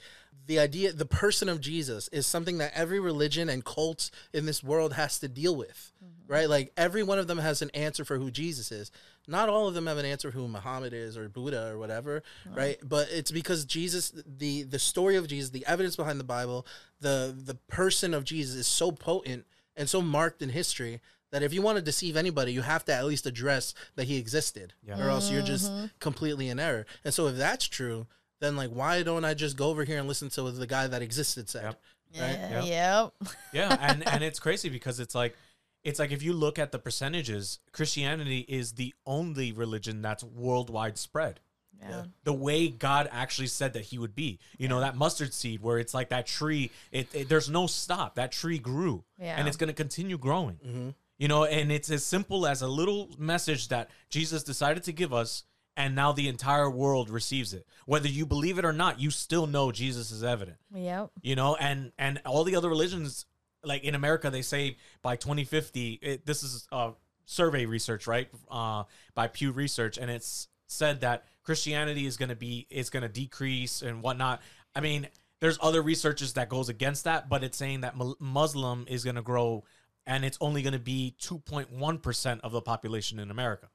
[0.47, 4.63] the idea, the person of Jesus is something that every religion and cult in this
[4.63, 6.33] world has to deal with, Mm-hmm.
[6.33, 6.49] right?
[6.49, 8.89] Like every one of them has an answer for who Jesus is.
[9.27, 12.77] Not all of them have an answer who Muhammad is or Buddha or whatever, right?
[12.83, 16.65] But it's because Jesus, the the story of Jesus, the evidence behind the Bible,
[16.99, 20.99] the the person of Jesus is so potent and so marked in history
[21.31, 24.17] that if you want to deceive anybody, you have to at least address that he
[24.17, 24.99] existed, Yeah.
[24.99, 26.87] or else you're just completely in error.
[27.05, 28.07] And so, if that's true,
[28.39, 30.87] then like, why don't I just go over here and listen to what the guy
[30.87, 31.63] that existed said?
[31.63, 31.81] Yep.
[32.21, 32.31] Right?
[32.39, 33.13] Yeah, Yep.
[33.21, 33.33] Yep.
[33.53, 35.35] Yeah, and and it's crazy because it's like
[35.83, 40.97] it's like if you look at the percentages, Christianity is the only religion that's worldwide
[40.97, 41.39] spread.
[41.81, 42.05] Yeah.
[42.25, 45.77] The way God actually said that He would be, you know, that mustard seed, where
[45.79, 46.71] it's like that tree.
[46.91, 48.15] It, it there's no stop.
[48.15, 49.35] That tree grew, Yeah.
[49.37, 50.59] and it's going to continue growing.
[50.65, 50.95] Mhm.
[51.17, 55.13] You know, and it's as simple as a little message that Jesus decided to give
[55.13, 55.43] us,
[55.79, 57.65] and now the entire world receives it.
[57.85, 60.57] Whether you believe it or not, you still know Jesus is evident.
[60.75, 61.11] Yep.
[61.21, 63.25] you know and and all the other religions
[63.63, 66.91] like in america they say by 2050 it, this is uh
[67.25, 68.29] survey research right?
[68.51, 68.83] Uh
[69.15, 73.09] by pew research and it's said that christianity is going to be it's going to
[73.09, 74.41] decrease and whatnot.
[74.75, 75.07] I mean
[75.39, 79.21] there's other researches that goes against that but it's saying that muslim is going to
[79.21, 79.63] grow
[80.05, 83.69] and it's only going to be 2.1% of the population in america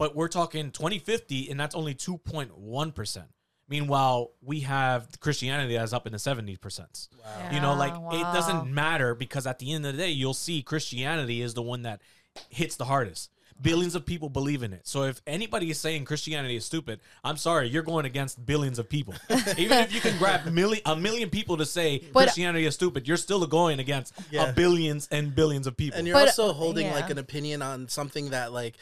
[0.00, 3.24] but we're talking 2050 and that's only 2.1%
[3.68, 7.08] meanwhile we have christianity that's up in the 70%
[7.52, 10.34] you know like Yeah, it doesn't matter because at the end of the day you'll
[10.34, 12.00] see christianity is the one that
[12.48, 13.30] hits the hardest.
[13.62, 14.86] Billions of people believe in it.
[14.86, 18.88] So if anybody is saying christianity is stupid i'm sorry you're going against billions of
[18.88, 19.14] people.
[19.58, 23.06] Even if you can grab million a million people to say But- christianity is stupid
[23.06, 24.48] you're still going against Yeah.
[24.48, 25.98] a billions and billions of people.
[25.98, 26.94] And you're But, also holding yeah.
[26.94, 28.76] like an opinion on something that like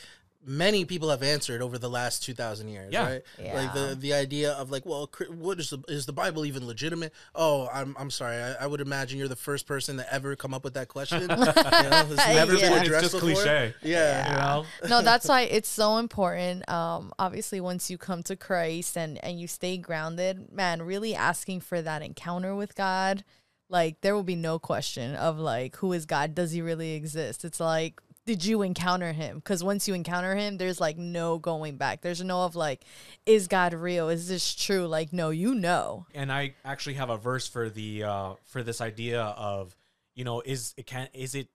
[0.49, 3.05] many people have answered over the last 2000 years Yeah.
[3.07, 3.23] right
[3.55, 7.13] like the the idea of like well what is the is the bible even legitimate
[7.35, 10.55] oh i'm, I'm sorry I, I would imagine you're the first person to ever come
[10.55, 12.69] up with that question you know, it's never Yeah.
[12.71, 13.21] been It's just before.
[13.35, 13.75] cliche.
[13.83, 16.69] yeah, you know no, that's why it's so important.
[16.69, 21.61] Um, obviously, once you come to Christ and and you stay grounded, man, really asking
[21.61, 23.25] for that encounter with God,
[23.69, 26.35] like there will be no question of like who is God?
[26.35, 27.45] Does he really exist?
[27.45, 29.37] It's like did you encounter him?
[29.37, 32.03] Because once you encounter him, there's like no going back.
[32.03, 32.85] There's no of like,
[33.25, 34.11] is God real?
[34.11, 34.87] Is this true?
[34.87, 36.07] Like, no, you know.
[36.15, 39.75] and I actually have a verse for the uh for this idea of
[40.15, 41.49] you know is it can is it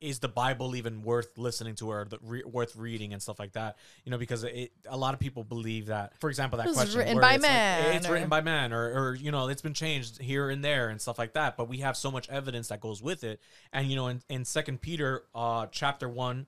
[0.00, 3.52] is the Bible even worth listening to or the, re, worth reading and stuff like
[3.52, 3.76] that?
[4.04, 6.76] You know, because it, a lot of people believe that, for example, that It was
[6.76, 9.48] question written by it's like, man, it's or- written by man, or, or you know,
[9.48, 11.56] it's been changed here and there and stuff like that.
[11.56, 13.40] But we have so much evidence that goes with it,
[13.72, 16.46] and you know, in, in Second Peter, uh, chapter one,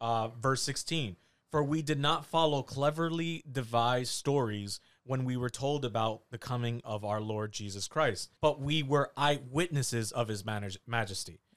[0.00, 1.16] uh, verse sixteen,
[1.50, 6.82] for we did not follow cleverly devised stories when we were told about the coming
[6.84, 10.76] of our Lord Jesus Christ, but we were eyewitnesses of His manag-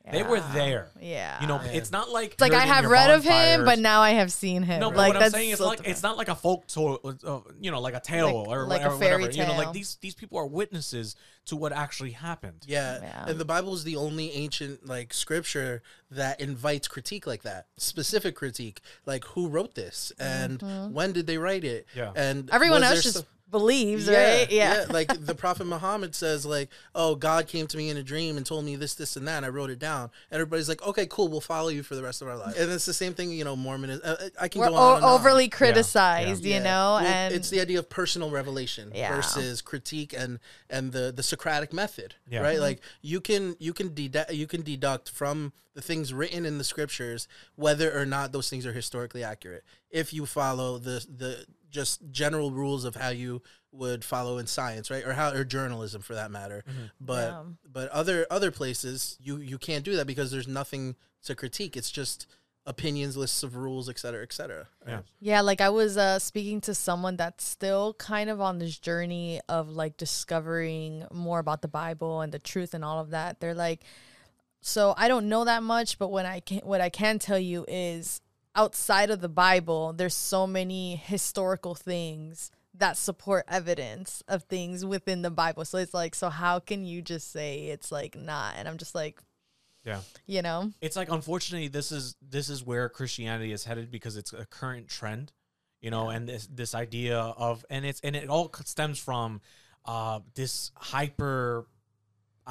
[0.05, 0.23] majesty.
[0.23, 0.89] They were there.
[0.99, 1.39] Yeah.
[1.41, 4.01] You know, it's not like It's like I have your read of him, but now
[4.01, 4.79] I have seen him.
[4.79, 5.91] no, but like what I'm saying is so like different.
[5.93, 8.81] it's not like a folk tale, uh, you know, like a tale Like- or like
[8.81, 9.41] a whatever, fairy whatever.
[9.41, 12.63] You know, like these these people are witnesses to what actually happened.
[12.67, 12.99] Yeah.
[13.01, 13.25] Yeah.
[13.27, 15.81] And the Bible is the only ancient like scripture
[16.11, 17.65] that invites critique like that.
[17.77, 18.81] Specific critique.
[19.05, 20.61] Like who wrote this and
[20.93, 21.87] when did they write it?
[21.95, 22.11] Yeah.
[22.15, 22.55] And Mm-hmm.
[22.55, 24.47] Everyone else just some- believes, right?
[24.49, 24.85] Yeah.
[24.89, 28.45] Like the Prophet Muhammad says, like, oh, God came to me in a dream and
[28.45, 29.37] told me this, this, and that.
[29.37, 30.03] And I wrote it down.
[30.31, 32.57] And everybody's like, okay, cool, we'll follow you for the rest of our life.
[32.57, 34.01] And it's the same thing, you know, Mormonism.
[34.03, 34.95] Uh, I can We're go on.
[34.97, 35.19] and o- on.
[35.19, 36.57] overly criticized, Yeah.
[36.57, 39.15] you know, Well, and it's the idea of personal revelation Yeah.
[39.15, 40.39] versus critique and
[40.69, 42.39] and the the Socratic method, Yeah.
[42.41, 42.59] right?
[42.59, 46.63] Like you can you can dedu- you can deduct from the things written in the
[46.65, 52.01] scriptures whether or not those things are historically accurate if you follow the the just
[52.11, 53.41] general rules of how you
[53.72, 55.05] would follow in science, right?
[55.05, 56.63] Or how or journalism for that matter.
[56.99, 57.43] But Yeah.
[57.67, 61.76] but other other places you you can't do that because there's nothing to critique.
[61.78, 62.28] It's just
[62.67, 64.67] opinions, lists of rules, et cetera, et cetera.
[64.86, 64.91] right?
[64.93, 64.99] Yeah.
[65.19, 69.41] Yeah, like I was uh, speaking to someone that's still kind of on this journey
[69.49, 73.39] of like discovering more about the Bible and the truth and all of that.
[73.39, 73.82] They're like,
[74.61, 77.65] so I don't know that much, but when I can, what I can tell you
[77.67, 78.22] is
[78.55, 85.21] outside of the Bible, there's so many historical things that support evidence of things within
[85.21, 85.65] the Bible.
[85.65, 88.55] So it's like, so how can you just say it's like not?
[88.57, 89.21] And I'm just like,
[89.85, 90.01] Yeah.
[90.25, 90.71] You know?
[90.81, 94.87] It's like unfortunately this is this is where Christianity is headed because it's a current
[94.87, 95.31] trend,
[95.81, 99.41] you know, and this this idea of and it's and it all stems from
[99.85, 101.65] uh this hyper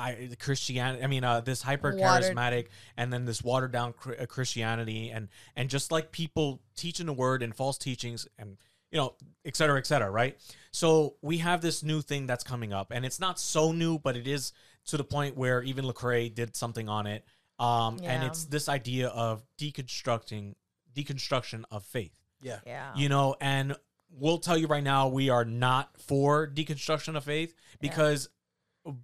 [0.00, 5.10] I Christianity I mean uh this hyper charismatic and then this watered down uh, Christianity
[5.10, 8.56] and and just like people teaching the word and false teachings and
[8.90, 10.36] you know et cetera et cetera right?
[10.72, 14.16] So we have this new thing that's coming up and it's not so new but
[14.16, 14.52] it is
[14.86, 17.24] to the point where even Lecrae did something on it
[17.58, 20.54] um and it's this idea of deconstructing
[20.94, 22.18] deconstruction of faith.
[22.42, 22.58] Yeah.
[22.66, 22.92] Yeah.
[22.96, 23.76] you know and
[24.12, 28.28] we'll tell you right now we are not for deconstruction of faith because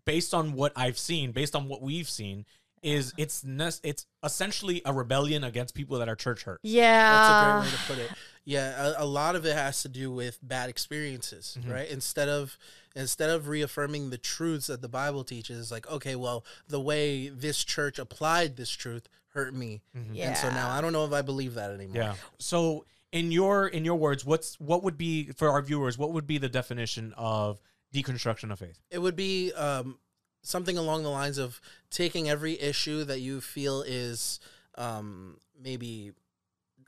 [0.05, 2.45] based on what i've seen based on what we've seen
[2.83, 7.31] is it's nes- it's essentially a rebellion against people that are church hurt Yeah, That's
[7.31, 8.19] a great way to put it.
[8.45, 11.73] Yeah, a, a lot of it has to do with bad experiences, Mm-hmm.
[11.73, 11.89] right?
[11.91, 12.57] Instead of
[12.95, 17.65] instead of reaffirming the truths that the Bible teaches, like, okay, well, the way this
[17.65, 21.55] church applied this truth hurt me, and so now I don't know if I believe
[21.55, 21.97] that anymore.
[21.97, 26.13] yeah so in your in your words what's what would be for our viewers what
[26.13, 27.61] would be the definition of
[28.03, 28.79] deconstruction of faith.
[28.91, 29.99] It would be um,
[30.43, 34.41] something along the lines of taking every issue that you feel is
[34.77, 36.13] um, maybe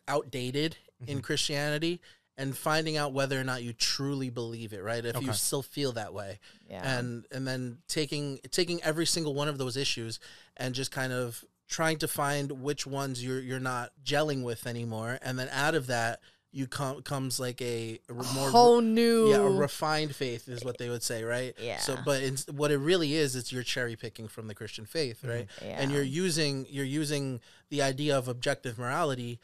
[0.06, 2.00] outdated in Christianity
[2.36, 5.04] and finding out whether or not you truly believe it, right?
[5.04, 6.38] If you still feel that way,
[6.68, 6.98] Yeah.
[6.98, 10.18] and and then taking taking every single one of those issues
[10.56, 15.18] and just kind of trying to find which ones you're you're not gelling with anymore,
[15.22, 16.20] and then out of that
[16.58, 19.30] you come comes like a, a more Whole new.
[19.30, 21.54] yeah, a refined faith is what they would say, right?
[21.60, 21.78] Yeah.
[21.78, 25.24] So, but it's, what it really is, it's you're cherry picking from the Christian faith,
[25.24, 25.46] right?
[25.60, 25.80] Mm-hmm.
[25.80, 25.96] And Yeah.
[25.96, 27.40] you're using you're using
[27.70, 29.38] the idea of objective morality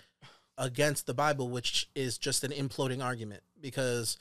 [0.59, 4.17] against the Bible, which is just an imploding argument because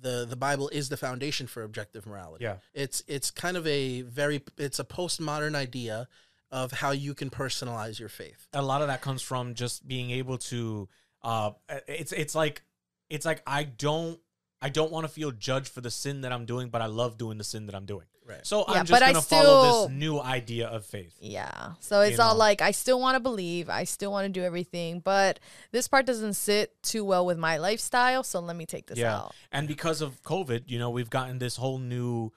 [0.00, 2.44] the the Bible is the foundation for objective morality.
[2.44, 2.56] Yeah.
[2.74, 6.08] It's it's kind of a very it's a postmodern idea
[6.50, 8.46] of how you can personalize your faith.
[8.54, 10.88] a lot of that comes from just being able to
[11.22, 11.50] uh
[11.86, 12.62] it's it's like
[13.10, 14.18] it's like I don't
[14.60, 17.16] I don't want to feel judged for the sin that I'm doing, but I love
[17.16, 18.06] doing the sin that I'm doing.
[18.26, 18.44] Right.
[18.46, 21.16] So Yeah, I'm just but gonna follow this new idea of faith.
[21.20, 21.72] Yeah.
[21.80, 22.38] So it's all know.
[22.38, 25.40] like I still want to believe, I still want to do everything, but
[25.72, 29.16] this part doesn't sit too well with my lifestyle, so let me take this Yeah.
[29.16, 29.34] out.
[29.50, 32.32] And because of COVID, you know, we've gotten this whole new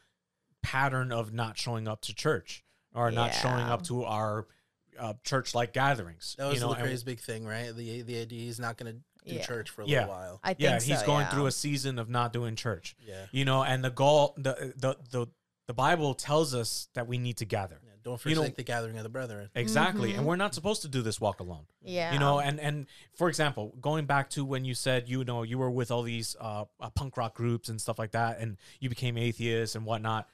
[0.63, 2.63] pattern of not showing up to church
[2.93, 4.47] or not showing up to our
[5.01, 6.35] uh, church-like gatherings.
[6.37, 7.75] That was you know, the and- big thing, right?
[7.75, 8.99] The the idea he's not going to
[9.29, 9.45] do Yeah.
[9.45, 10.01] church for a Yeah.
[10.01, 10.39] little while.
[10.43, 11.29] I think yeah, so, he's going yeah.
[11.31, 12.95] through a season of not doing church.
[12.99, 13.25] Yeah.
[13.31, 15.27] You know, and the goal, the the the
[15.67, 17.79] the Bible tells us that we need to gather.
[17.83, 19.49] Yeah, don't You forsake know- the gathering of the brethren.
[19.55, 20.19] Exactly, Mm-hmm.
[20.19, 21.65] and we're not supposed to do this walk alone.
[21.83, 22.13] Yeah.
[22.13, 25.57] You know, and and for example, going back to when you said you know you
[25.57, 28.89] were with all these uh, uh, punk rock groups and stuff like that, and you
[28.89, 30.27] became atheist and whatnot.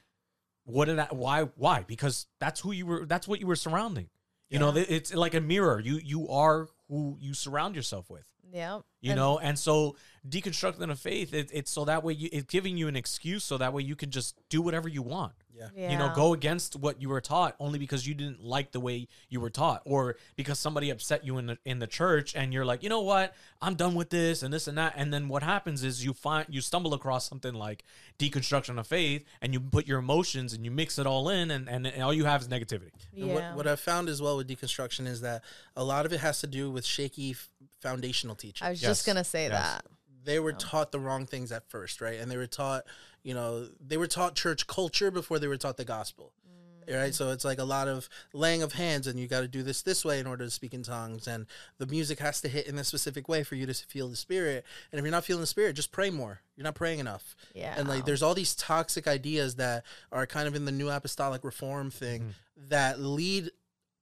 [0.64, 1.14] What did that?
[1.16, 1.44] Why?
[1.56, 1.82] Why?
[1.86, 3.06] Because that's who you were.
[3.06, 4.08] That's what you were surrounding.
[4.50, 4.84] You know, Yeah.
[4.84, 5.80] th- it's like a mirror.
[5.80, 8.24] You you are who you surround yourself with.
[8.50, 8.80] yeah.
[9.00, 9.94] You And- know, and so
[10.28, 13.58] deconstructing of faith, it, it's so that way you, it's giving you an excuse, so
[13.58, 15.68] that way you can just do whatever you want Yeah.
[15.76, 15.90] Yeah.
[15.90, 19.08] you know go against what you were taught only because you didn't like the way
[19.28, 22.64] you were taught or because somebody upset you in the in the church and you're
[22.64, 25.42] like you know what i'm done with this and this and that and then what
[25.42, 27.82] happens is you find you stumble across something like
[28.18, 31.68] deconstruction of faith and you put your emotions and you mix it all in and
[31.68, 33.34] and, and all you have is negativity And Yeah.
[33.34, 35.42] what, what I've found as well with deconstruction is that
[35.76, 37.48] a lot of it has to do with shaky f-
[37.80, 38.66] foundational teaching.
[38.66, 38.90] I was Yes.
[38.90, 39.52] just gonna say Yes.
[39.52, 39.84] that.
[40.28, 42.20] They were taught the wrong things at first, right?
[42.20, 42.84] And they were taught,
[43.22, 46.32] you know, they were taught church culture before they were taught the gospel.
[46.46, 47.00] Mm.
[47.00, 49.62] Right, so it's like a lot of laying of hands, and you got to do
[49.62, 52.66] this this way in order to speak in tongues, and the music has to hit
[52.66, 54.64] in a specific way for you to feel the spirit.
[54.90, 56.40] And if you're not feeling the spirit, just pray more.
[56.56, 57.36] You're not praying enough.
[57.54, 57.74] Yeah.
[57.76, 61.44] And like, there's all these toxic ideas that are kind of in the new apostolic
[61.44, 62.68] reform thing mm-hmm.
[62.68, 63.50] that lead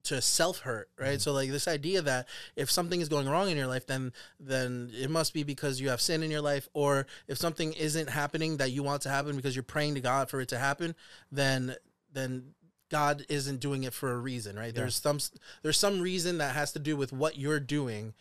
[0.07, 1.11] to self hurt, right?
[1.11, 1.19] Mm-hmm.
[1.19, 4.91] So like this idea that if something is going wrong in your life, then then
[4.95, 8.57] it must be because you have sin in your life, or if something isn't happening
[8.59, 10.95] that you want to happen because you're praying to God for it to happen,
[11.31, 11.77] then
[12.13, 12.55] then
[12.89, 14.75] God isn't doing it for a reason, right?
[14.75, 15.19] There's some
[15.63, 18.15] there's some reason that has to do with what you're doing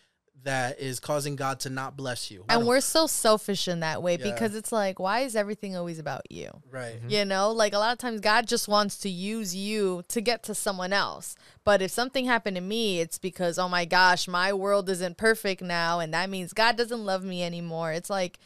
[0.44, 2.46] that is causing God to not bless you.
[2.48, 4.32] And we're so selfish in that way Yeah.
[4.32, 6.50] because it's like, why is everything always about you?
[6.70, 6.98] right.
[7.00, 7.10] Mm-hmm.
[7.10, 10.44] You know, like a lot of times God just wants to use you to get
[10.44, 11.36] to someone else.
[11.64, 15.64] But if something happened to me, it's because, oh my gosh, my world isn't perfect
[15.64, 16.00] now.
[16.00, 17.92] And that means God doesn't love me anymore.
[17.92, 18.38] It's like,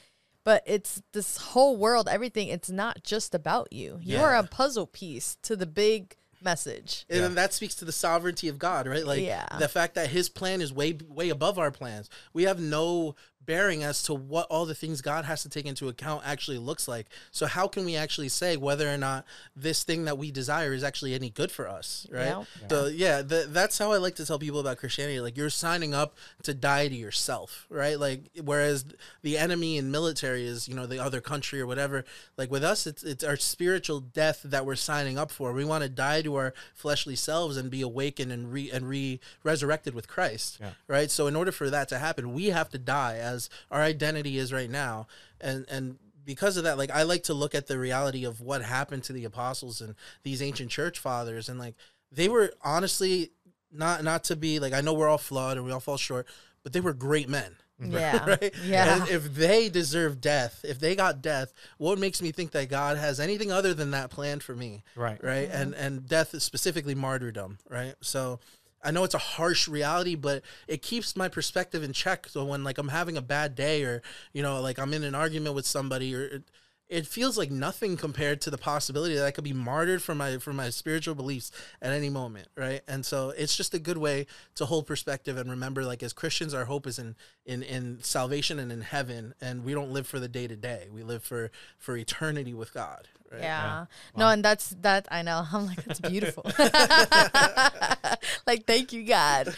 [0.45, 3.99] but it's this whole world, everything, it's not just about you.
[4.01, 7.05] You are a puzzle piece to the big message.
[7.09, 7.23] And Yeah.
[7.23, 9.05] then that speaks to the sovereignty of God, right?
[9.05, 9.45] Like Yeah.
[9.57, 12.09] the fact that his plan is way way above our plans.
[12.33, 13.15] We have no
[13.45, 16.87] bearing as to what all the things God has to take into account actually looks
[16.87, 17.07] like.
[17.31, 19.25] So how can we actually say whether or not
[19.55, 22.27] this thing that we desire is actually any good for us, right?
[22.27, 22.43] Yeah.
[22.69, 25.19] So yeah, th- that's how I like to tell people about Christianity.
[25.19, 27.97] Like you're signing up to die to yourself, right?
[27.99, 28.85] Like whereas
[29.23, 32.05] the enemy in military is you know the other country or whatever.
[32.37, 35.53] Like with us, it's it's our spiritual death that we're signing up for.
[35.53, 39.19] We want to die to our fleshly selves and be awakened and re and re
[39.43, 40.71] resurrected with Christ, Yeah.
[40.87, 41.09] right?
[41.09, 44.53] So in order for that to happen, we have to die as our identity is
[44.53, 45.07] right now,
[45.39, 48.61] and and because of that, like I like to look at the reality of what
[48.61, 51.75] happened to the apostles and these ancient church fathers, and like
[52.11, 53.31] they were honestly
[53.71, 56.27] not not to be like I know we're all flawed and we all fall short,
[56.63, 57.55] but they were great men.
[57.81, 57.93] Mm-hmm.
[57.93, 58.25] Yeah.
[58.27, 58.53] Right?
[58.65, 58.95] Yeah.
[58.95, 62.97] And if they deserve death, if they got death, what makes me think that God
[62.97, 64.83] has anything other than that planned for me?
[64.95, 65.23] Right.
[65.23, 65.49] Right.
[65.51, 67.57] And and death is specifically martyrdom.
[67.69, 67.95] Right.
[68.01, 68.39] So
[68.83, 72.27] I know it's a harsh reality, but it keeps my perspective in check.
[72.29, 74.01] So when like I'm having a bad day or,
[74.33, 76.43] you know, like I'm in an argument with somebody or it,
[76.89, 80.39] it feels like nothing compared to the possibility that I could be martyred for my
[80.39, 81.51] for my spiritual beliefs
[81.81, 82.81] at any moment, right?
[82.87, 84.25] And so it's just a good way
[84.55, 87.15] to hold perspective and remember, like as Christians, our hope is in
[87.45, 90.87] in in salvation and in heaven, and we don't live for the day to day.
[90.91, 93.07] We live for for eternity with God.
[93.31, 93.41] Right?
[93.41, 93.63] Yeah.
[93.63, 93.85] Yeah.
[94.17, 94.31] No, Wow.
[94.31, 95.45] and that's that I know.
[95.53, 96.43] I'm like, that's beautiful.
[98.47, 99.53] like, thank you, God.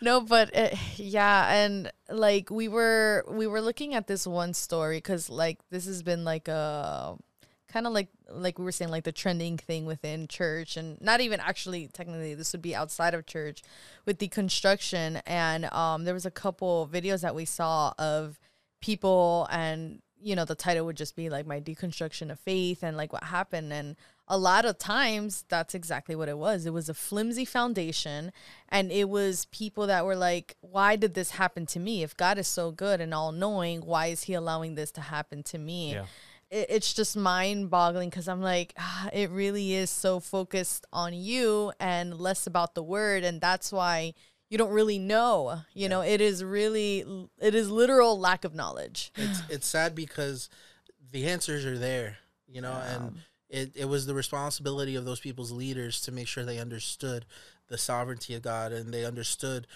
[0.00, 4.98] No, but uh, yeah, and like we were we were looking at this one story
[4.98, 7.16] because like this has been like a
[7.68, 11.20] kind of like like we were saying like the trending thing within church and not
[11.20, 13.62] even actually technically this would be outside of church
[14.06, 18.38] with the construction and um there was a couple videos that we saw of
[18.80, 22.96] people and you know the title would just be like my deconstruction of faith and
[22.96, 23.94] like what happened and
[24.26, 28.32] a lot of times that's exactly what it was it was a flimsy foundation
[28.70, 32.38] and it was people that were like why did this happen to me if god
[32.38, 35.92] is so good and all knowing why is he allowing this to happen to me
[35.92, 36.06] Yeah.
[36.50, 41.12] it, it's just mind boggling because I'm like, ah, it really is so focused on
[41.12, 43.24] you and less about the word.
[43.24, 44.14] And that's why
[44.48, 45.60] you don't really know.
[45.72, 47.04] You know, it is really,
[47.40, 49.12] it is literal lack of knowledge.
[49.16, 50.48] it's it's sad because
[51.10, 53.16] the answers are there, you know, and
[53.48, 57.24] it, it was the responsibility of those people's leaders to make sure they understood
[57.68, 59.66] the sovereignty of God and they understood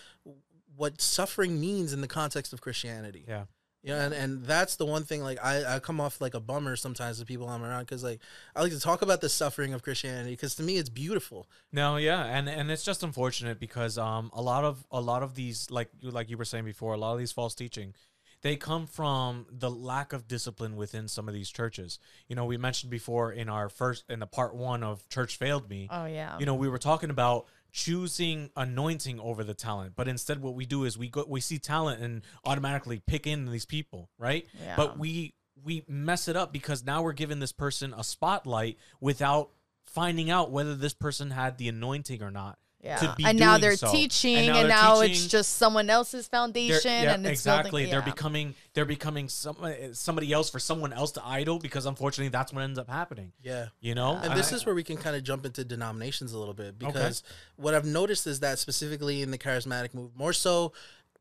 [0.77, 3.25] what suffering means in the context of Christianity.
[3.27, 3.45] Yeah.
[3.89, 5.22] Yeah, and, and that's the one thing.
[5.22, 8.20] Like I, I come off like a bummer sometimes to people I'm around because like
[8.55, 11.49] I like to talk about the suffering of Christianity because to me it's beautiful.
[11.72, 15.34] No, yeah, and and it's just unfortunate because um a lot of a lot of
[15.34, 17.95] these like like you were saying before, a lot of these false teaching,
[18.43, 21.99] they come from the lack of discipline within some of these churches.
[22.28, 25.68] You know, we mentioned before in our first in the part one of Church Failed
[25.68, 25.89] Me.
[25.91, 26.39] Oh, yeah.
[26.39, 30.66] You know, we were talking about choosing anointing over the talent, but instead what we
[30.66, 34.47] do is we go we see talent and automatically pick in these people, right?
[34.62, 34.75] Yeah.
[34.77, 39.51] But we we mess it up because now we're giving this person a spotlight without
[39.87, 42.59] finding out whether this person had the anointing or not.
[42.81, 42.97] Yeah.
[42.99, 43.91] To be and now they're so.
[43.91, 47.41] teaching, And and now now, they're it's just someone else's They're- foundation, yeah, and it's
[47.41, 47.83] exactly.
[47.83, 49.57] Nothing, They're becoming they're becoming some,
[49.93, 53.33] somebody else for someone else to idol because unfortunately that's what ends up happening.
[53.43, 53.66] Yeah.
[53.81, 56.55] You know, And this is where we can kind of jump into denominations a little
[56.55, 57.24] bit because
[57.57, 60.72] what I've noticed is that specifically in the charismatic move, more so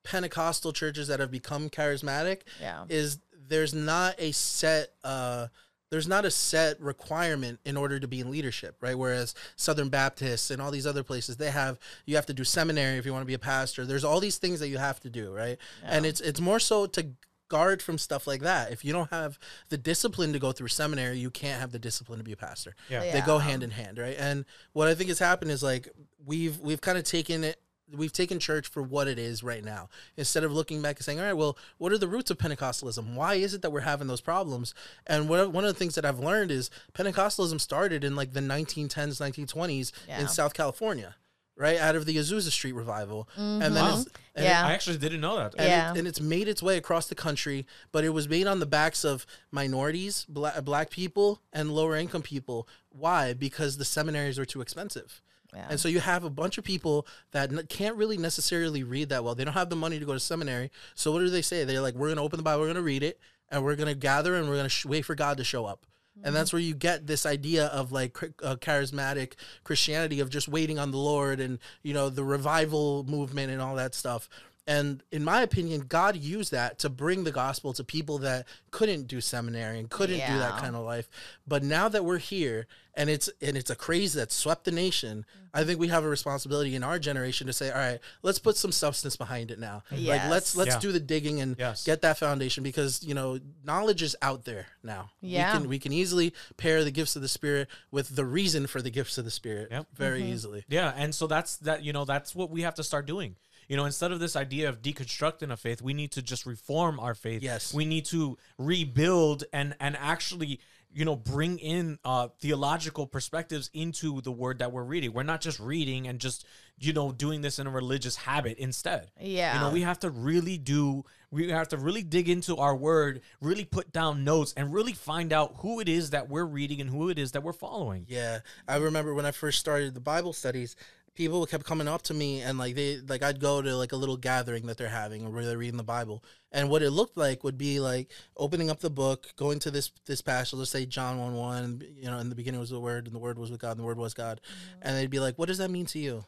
[0.04, 2.86] Pentecostal churches that have become charismatic, Yeah.
[2.90, 3.18] is
[3.50, 5.48] there's not a set uh
[5.90, 8.98] there's not a set requirement in order to be in leadership, right?
[8.98, 12.98] Whereas Southern Baptists and all these other places, they have you have to do seminary
[12.98, 13.86] if you want to be a pastor.
[13.86, 15.58] There's all these things that you have to do, right?
[15.84, 17.08] And it's it's more so to
[17.50, 18.72] guard from stuff like that.
[18.72, 22.20] If you don't have the discipline to go through seminary, you can't have the discipline
[22.20, 22.76] to be a pastor.
[22.90, 23.12] Yeah.
[23.12, 24.16] They go hand in hand, right?
[24.20, 25.90] And what I think has happened is like
[26.26, 27.62] we've we've kind of taken it
[27.96, 31.20] we've taken church for what it is right now instead of looking back and saying
[31.20, 34.08] all right well what are the roots of pentecostalism why is it that we're having
[34.08, 34.74] those problems
[35.06, 38.42] and what, one of the things that i've learned is pentecostalism started in like the
[38.42, 40.20] 1910s 1920s Yeah.
[40.20, 41.16] in south california
[41.56, 44.00] right out of the azusa street revival and then Wow.
[44.02, 44.68] it's, and Yeah.
[44.68, 45.56] I actually didn't know that.
[45.58, 45.92] and, Yeah.
[45.94, 48.68] it, and it's made its way across the country, but it was made on the
[48.68, 52.68] backs of minorities, black, black people, and lower income people.
[52.90, 53.34] Why?
[53.34, 55.20] Because the seminaries were too expensive.
[55.54, 55.68] Yeah.
[55.70, 59.24] And so you have a bunch of people that n- can't really necessarily read that
[59.24, 59.34] well.
[59.34, 60.72] They don't have the money to go to seminary.
[60.94, 61.64] So what do they say?
[61.64, 63.20] They're like, we're going to open the Bible, we're going to read it,
[63.50, 65.66] and we're going to gather and we're going to sh- wait for God to show
[65.66, 65.86] up.
[66.24, 69.34] And that's where you get this idea of like uh, charismatic
[69.64, 73.76] Christianity of just waiting on the Lord and, you know, the revival movement and all
[73.76, 74.28] that stuff.
[74.68, 79.08] And in my opinion, God used that to bring the gospel to people that couldn't
[79.08, 81.10] do seminary and couldn't do that kind of life.
[81.48, 85.26] But now that we're here and it's and it's a craze that swept the nation,
[85.54, 88.58] I think we have a responsibility in our generation to say, all right, let's put
[88.58, 89.84] some substance behind it now.
[89.90, 90.80] Like let's let's Yeah.
[90.80, 91.86] do the digging and Yes.
[91.86, 95.12] get that foundation because you know knowledge is out there now.
[95.22, 95.54] Yeah.
[95.54, 98.82] we can we can easily pair the gifts of the spirit with the reason for
[98.82, 99.88] the gifts of the spirit Yep.
[99.94, 100.34] very Mm-hmm.
[100.34, 100.66] easily.
[100.68, 101.84] Yeah, and so that's that.
[101.86, 103.38] You know, that's what we have to start doing.
[103.68, 107.00] You know, instead of this idea of deconstructing a faith, we need to just reform
[107.00, 107.44] our faith.
[107.44, 107.74] Yes.
[107.74, 110.60] we need to rebuild and and actually,
[110.94, 115.12] you know, bring in uh, theological perspectives into the word that we're reading.
[115.14, 116.46] We're not just reading and just
[116.80, 118.58] you know doing this in a religious habit.
[118.58, 119.56] Instead, Yeah.
[119.56, 121.04] you know, we have to really do.
[121.30, 125.34] We have to really dig into our word, really put down notes, and really find
[125.34, 128.06] out who it is that we're reading and who it is that we're following.
[128.08, 130.78] Yeah, I remember when I first started the Bible studies,
[131.18, 133.96] people kept coming up to me and like they like I'd go to like a
[133.96, 137.44] little gathering that they're having where they're reading the Bible, and what it looked like
[137.44, 141.18] would be like opening up the book, going to this this passage, let's say John
[141.18, 143.60] one one, you know, in the beginning was the Word, and the Word was with
[143.60, 144.80] God, and the Word was God, mm-hmm.
[144.84, 146.24] and they'd be like, "What does that mean to you?"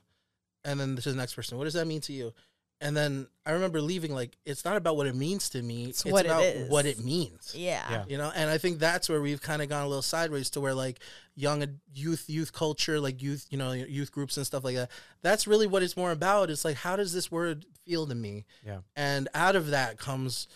[0.66, 2.34] And then to the next person, "What does that mean to you?"
[2.82, 6.06] And then I remember leaving like it's not about what it means to me, it's,
[6.06, 6.70] what about is.
[6.70, 7.84] what it means yeah.
[7.90, 8.06] Yeah.
[8.08, 10.62] you know and i think that's where we've kind of gone a little sideways to
[10.62, 11.00] where like
[11.36, 14.90] young youth youth culture like youth you know youth groups and stuff like that
[15.22, 18.46] that's really what it's more about it's like how does this word feel to me
[18.66, 18.80] Yeah.
[18.96, 20.48] and out of that comes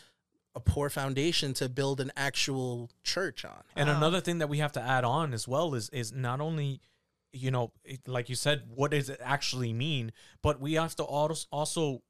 [0.56, 3.98] a poor foundation to build an actual church on And Wow.
[3.98, 6.80] another thing that we have to add on as well is is not only
[7.32, 10.12] you know it- like you said what does it actually mean
[10.44, 12.02] but we have to also also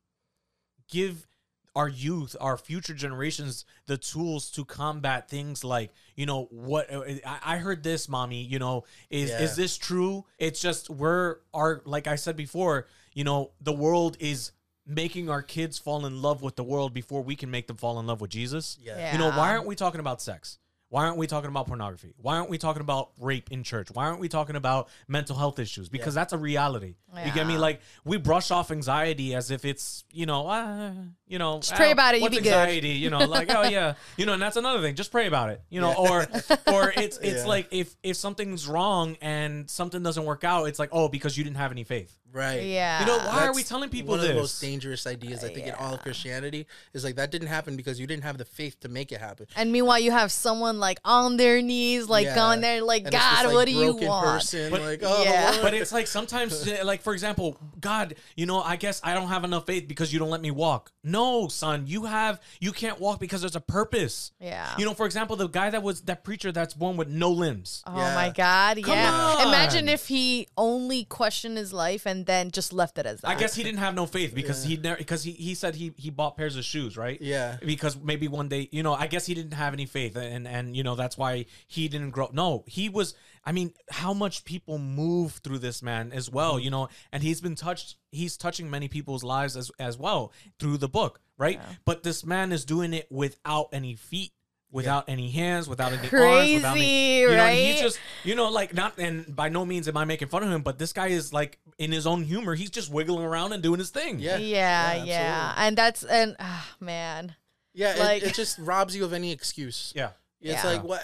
[0.89, 1.27] give
[1.75, 7.01] our youth our future generations the tools to combat things like you know what uh,
[7.25, 9.41] I, I heard this mommy you know is Yeah.
[9.41, 14.17] is this true it's just we're our like i said before you know the world
[14.19, 14.51] is
[14.85, 17.99] making our kids fall in love with the world before we can make them fall
[17.99, 20.59] in love with jesus yeah you know, why aren't we talking about sex?
[20.93, 22.13] Why aren't we talking about pornography?
[22.21, 23.87] Why aren't we talking about rape in church?
[23.91, 25.89] Why aren't we talking about mental health issues?
[25.89, 26.93] Because that's a reality.
[27.25, 27.57] You get me?
[27.57, 30.91] Like we brush off anxiety as if it's you know, uh,
[31.25, 32.45] you know, Just pray uh, about it, you be good.
[32.45, 32.89] anxiety?
[32.89, 34.93] You know, like oh yeah, you know, and that's another thing.
[34.93, 35.63] Just pray about it.
[35.71, 36.27] You know, or
[36.71, 37.47] or it's it's Yeah.
[37.47, 41.43] like if if something's wrong and something doesn't work out, it's like oh because you
[41.43, 42.15] didn't have any faith.
[42.33, 42.99] Right Yeah.
[43.01, 44.29] You know why are we telling people one this?
[44.29, 47.47] of the most dangerous ideas i think in all of christianity is like that didn't
[47.47, 50.31] happen because you didn't have the faith to make it happen And meanwhile, you have
[50.31, 52.35] someone like on their knees, like Yeah.
[52.35, 54.25] going there, like, And it's this, God, like, what do you want?
[54.25, 55.59] person, But- like oh Yeah.
[55.61, 59.43] But it's like sometimes like for example god you know i guess i don't have
[59.43, 63.19] enough faith because you don't let me walk no son you have you can't walk
[63.19, 64.73] because there's a purpose Yeah.
[64.77, 67.83] you know for example the guy that was that preacher that's born with no limbs
[67.85, 68.15] Oh Yeah.
[68.15, 68.81] my God!
[68.83, 69.11] Come yeah.
[69.13, 69.47] on.
[69.47, 73.29] Imagine if he only questioned his life and then just left it as that.
[73.29, 75.93] i guess he didn't have no faith because he never because he, he said he
[75.97, 77.57] he bought pairs of shoes right Yeah.
[77.65, 80.75] because maybe one day you know i guess he didn't have any faith and and
[80.75, 83.13] you know that's why he didn't grow no he was
[83.45, 86.63] i mean how much people move through this man as well Mm-hmm.
[86.65, 90.77] you know and he's been touched he's touching many people's lives as as well through
[90.77, 94.31] the book right but this man is doing it without any feet
[94.73, 97.53] without any hands without any arms without any Crazy, you know, and right?
[97.75, 100.49] he just you know like not and by no means am i making fun of
[100.49, 103.61] him but this guy is like in his own humor he's just wiggling around and
[103.63, 104.37] doing his thing Yeah.
[104.37, 107.35] Yeah, Yeah, yeah, and that's and ah, man,
[107.73, 109.93] Yeah, Like- it, it just robs you of any excuse.
[109.95, 110.09] yeah
[110.41, 110.71] It's Yeah.
[110.73, 111.01] like what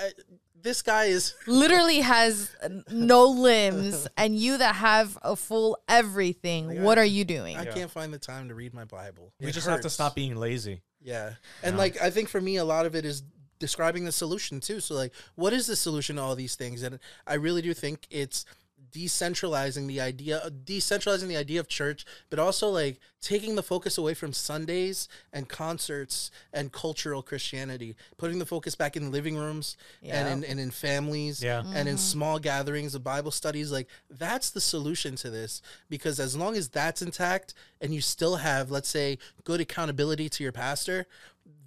[0.61, 1.35] this guy is.
[1.47, 2.53] literally has
[2.91, 7.55] no limbs, and you that have a full everything, what are you doing?
[7.55, 9.31] I can't find the time to read my Bible.
[9.39, 11.77] we It just have to stop being lazy Yeah, and Yeah.
[11.83, 13.23] like I think for me, a lot of it is
[13.59, 14.79] describing the solution too.
[14.79, 16.83] So like, what is the solution to all these things?
[16.83, 18.45] And I really do think it's
[18.91, 24.13] decentralizing the idea decentralizing the idea of church but also like taking the focus away
[24.13, 30.25] from sundays and concerts and cultural christianity putting the focus back in living rooms Yeah.
[30.27, 31.59] and in, and in families Yeah.
[31.59, 31.97] and in mm-hmm.
[31.97, 36.69] small gatherings of bible studies like that's the solution to this because as long as
[36.69, 41.05] that's intact and you still have let's say good accountability to your pastor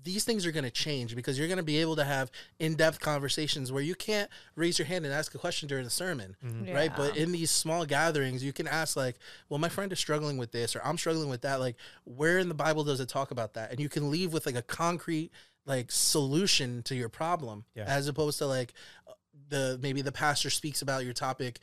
[0.05, 3.01] these things are going to change because you're going to be able to have in-depth
[3.01, 6.73] conversations where you can't raise your hand and ask a question during the sermon mm-hmm.
[6.73, 6.93] right?
[6.97, 9.17] But in these small gatherings you can ask like
[9.49, 12.49] well my friend is struggling with this or i'm struggling with that like where in
[12.49, 13.71] the bible does it talk about that?
[13.71, 15.31] And you can leave with like a concrete
[15.67, 17.85] like solution to your problem Yeah.
[17.87, 18.73] as opposed to like
[19.49, 21.59] the maybe the pastor speaks about your topic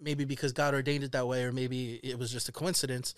[0.00, 3.14] maybe because god ordained it that way or maybe it was just a coincidence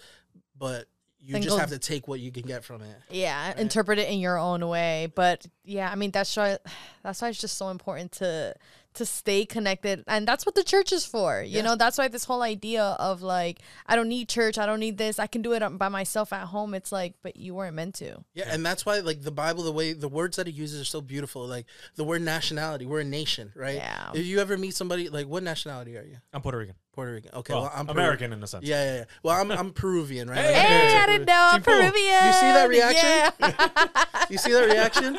[0.58, 0.86] but
[1.24, 4.18] you just have to take what you can get from it yeah interpret it in
[4.18, 6.58] your own way but yeah i mean that's why
[7.02, 8.54] that's why it's just so important to
[8.92, 11.62] to stay connected and that's what the church is for you Yeah.
[11.62, 14.98] know that's why this whole idea of like i don't need church i don't need
[14.98, 17.96] this i can do it by myself at home it's like but you weren't meant
[17.96, 20.80] to Yeah, and that's why like the Bible, the way the words that it uses
[20.80, 21.44] are so beautiful.
[21.46, 21.66] Like
[21.96, 23.76] the word nationality, we're a nation, right?
[23.76, 24.10] Yeah.
[24.14, 26.18] If you ever meet somebody, like what nationality are you?
[26.32, 26.76] I'm Puerto Rican.
[26.94, 27.30] Puerto Rican.
[27.34, 28.64] Okay, Well, well, I'm Peru- American in a sense.
[28.64, 29.04] Yeah, yeah, yeah.
[29.22, 30.38] Well, I'm I'm Peruvian, right?
[30.38, 33.32] Hey, hey i didn't know i'm peruvian You see that reaction?
[33.40, 34.04] yeah.
[34.30, 35.18] You see that reaction?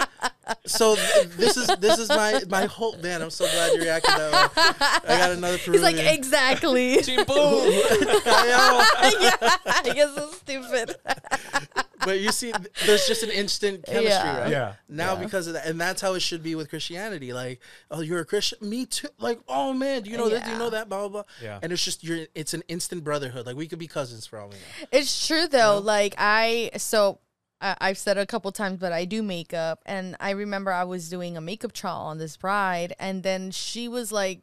[0.65, 3.21] So th- this is this is my my whole man.
[3.21, 5.13] I'm so glad you reacted that way.
[5.13, 5.73] I got another Peruvian.
[5.73, 7.33] he's like exactly Team Boo.
[7.35, 10.95] I yeah i guess it's stupid
[12.03, 12.53] but you see,
[12.85, 14.39] there's just an instant chemistry, Yeah.
[14.41, 14.51] right?
[14.51, 14.73] Yeah.
[14.87, 15.23] Now Yeah.
[15.23, 17.33] because of that, and that's how it should be with Christianity.
[17.33, 17.59] Like,
[17.89, 19.07] oh, you're a Christian, me too.
[19.17, 20.45] Like, oh man, do you know that?
[20.45, 20.87] Do you know that?
[20.87, 21.23] Blah blah blah.
[21.41, 21.57] Yeah.
[21.65, 22.27] And it's just you're.
[22.35, 23.47] It's an instant brotherhood.
[23.47, 24.87] Like we could be cousins for all we know.
[24.91, 25.81] It's true though.
[25.83, 27.17] Like I so
[27.59, 30.83] I, I've said it a couple times, but I do makeup, and I remember I
[30.83, 34.41] was doing a makeup trial on this bride, and then she was like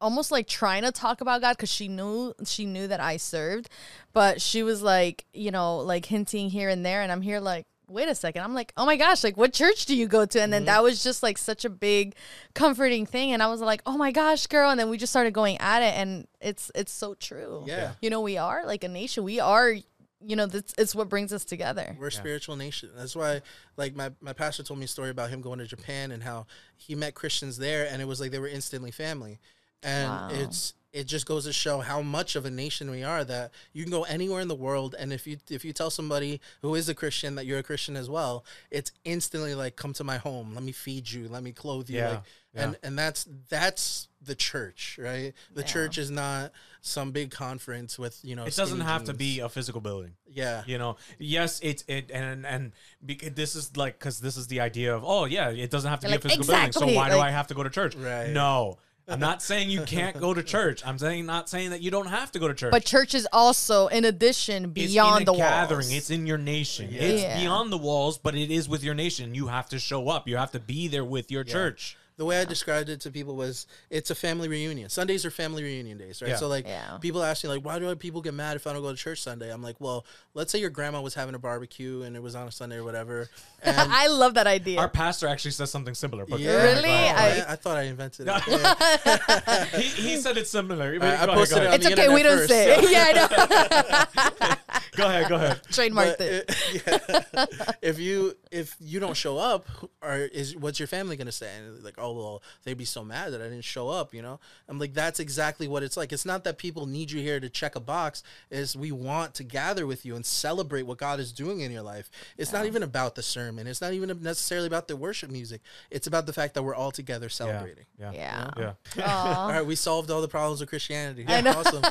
[0.00, 3.68] almost like trying to talk about God because she knew she knew that I served,
[4.12, 7.64] but she was like you know like hinting here and there, and I'm here like.
[7.88, 8.42] Wait a second.
[8.42, 10.40] I'm like, oh my gosh, like what church do you go to?
[10.40, 10.66] And then mm-hmm.
[10.66, 12.16] that was just like such a big
[12.54, 13.32] comforting thing.
[13.32, 14.70] And I was like, oh my gosh, girl.
[14.70, 15.94] And then we just started going at it.
[15.94, 17.92] And it's it's so true Yeah.
[18.00, 19.74] you know we are like a nation we are
[20.20, 22.90] you know that's it's what brings us together We're a spiritual nation.
[22.96, 23.42] That's why,
[23.76, 26.46] like my, my pastor told me a story about him going to Japan and how
[26.76, 29.38] he met Christians there, and it was like they were instantly family.
[29.86, 30.28] And Wow.
[30.32, 33.22] it's it just goes to show how much of a nation we are.
[33.22, 36.40] That you can go anywhere in the world, and if you if you tell somebody
[36.62, 40.04] who is a Christian that you're a Christian as well, it's instantly like, "Come to
[40.04, 40.54] my home.
[40.54, 41.28] Let me feed you.
[41.28, 42.08] Let me clothe you." Yeah.
[42.10, 42.22] Like,
[42.54, 45.34] and and that's that's the church, right?
[45.52, 45.66] The Yeah.
[45.66, 48.44] church is not some big conference with you know.
[48.44, 50.14] It doesn't skinny have to be a physical building.
[50.26, 50.62] Yeah.
[50.66, 52.72] You know, yes, it's it and and
[53.02, 56.00] bec- this is like because this is the idea of oh yeah, it doesn't have
[56.00, 56.72] to Like, be a physical building.
[56.72, 57.94] So why do I have to go to church?
[57.94, 58.30] Right.
[58.30, 58.78] No,
[59.08, 60.82] I'm not saying you can't go to church.
[60.84, 62.72] I'm saying not saying that you don't have to go to church.
[62.72, 65.78] but church is also in addition it's beyond in the gathering.
[65.78, 66.88] walls It's in your nation.
[66.90, 67.02] Yeah.
[67.02, 67.40] It's Yeah.
[67.40, 69.34] beyond the walls, but it is with your nation.
[69.34, 70.26] You have to show up.
[70.26, 71.96] You have to be there with your church.
[72.16, 74.88] The way I described it to people was it's a family reunion.
[74.88, 76.30] Sundays are family reunion days, right?
[76.30, 76.36] Yeah.
[76.36, 76.96] So like Yeah.
[77.00, 79.20] people ask me like, why do people get mad if I don't go to church
[79.22, 79.52] Sunday?
[79.52, 82.48] I'm like, well, let's say your grandma was having a barbecue and it was on
[82.48, 83.28] a Sunday or whatever,
[83.62, 86.24] and i love that idea Our pastor actually says something similar.
[86.26, 86.88] But yeah, Really?
[86.88, 89.76] I- I, I thought I invented it.
[89.76, 90.92] He, he said it's similar.
[90.92, 92.82] I- I Go ahead, posted it on it's the okay we don't first, say so-
[92.86, 92.90] it.
[92.90, 94.56] yeah i know
[94.96, 95.28] Go ahead.
[95.28, 95.60] Go ahead.
[95.70, 97.44] trademarked But it it- yeah.
[97.82, 99.66] if you if you don't show up,
[100.00, 101.50] or is what's your family gonna say?
[101.58, 104.14] And like, oh well, they'd be so mad that I didn't show up.
[104.14, 106.12] You know, I'm like, that's exactly what it's like.
[106.12, 108.22] It's not that people need you here to check a box.
[108.50, 111.82] Is we want to gather with you and celebrate what God is doing in your
[111.82, 112.10] life.
[112.36, 113.66] It's not even about the sermon.
[113.66, 115.60] It's not even necessarily about the worship music.
[115.90, 117.86] It's about the fact that we're all together celebrating.
[117.98, 118.12] Yeah.
[118.12, 118.72] yeah Yeah.
[119.06, 119.48] All Aw.
[119.48, 121.24] right, we solved all the problems of Christianity.
[121.28, 121.52] I know.
[121.52, 121.82] Awesome.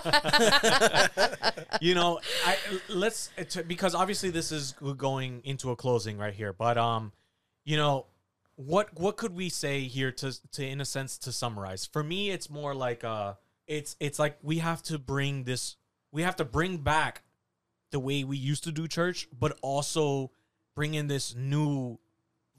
[1.82, 2.58] you know, I
[2.90, 3.30] let's
[3.68, 7.12] because obviously this is going into a closing right here, but um,
[7.64, 8.06] you know,
[8.56, 11.86] what what could we say here to to in a sense to summarize?
[11.86, 13.34] For me, it's more like uh,
[13.68, 15.76] it's it's like we have to bring this,
[16.12, 17.24] we have to bring back
[17.92, 20.32] the way we used to do church, but also
[20.76, 22.00] bring in this new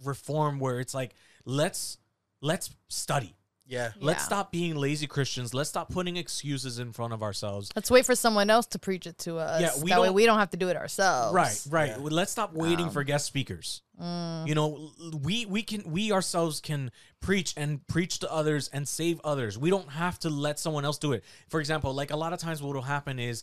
[0.05, 1.99] reform where it's like let's
[2.41, 3.35] let's study.
[3.69, 3.91] Yeah.
[4.01, 4.27] Let's Yeah.
[4.27, 5.53] stop being lazy Christians.
[5.53, 7.71] Let's stop putting excuses in front of ourselves.
[7.75, 10.15] let's wait for someone else to preach it to us Yeah, we that way don't-
[10.15, 11.89] we don't have to do it ourselves Right, right.
[11.91, 11.97] Yeah.
[12.01, 13.83] Let's stop waiting Um, for guest speakers.
[14.01, 14.47] Mm.
[14.49, 16.91] You know, l- we we can we ourselves can
[17.21, 19.59] preach and preach to others and save others.
[19.59, 21.25] We don't have to let someone else do it.
[21.49, 23.43] For example, like a lot of times what will happen is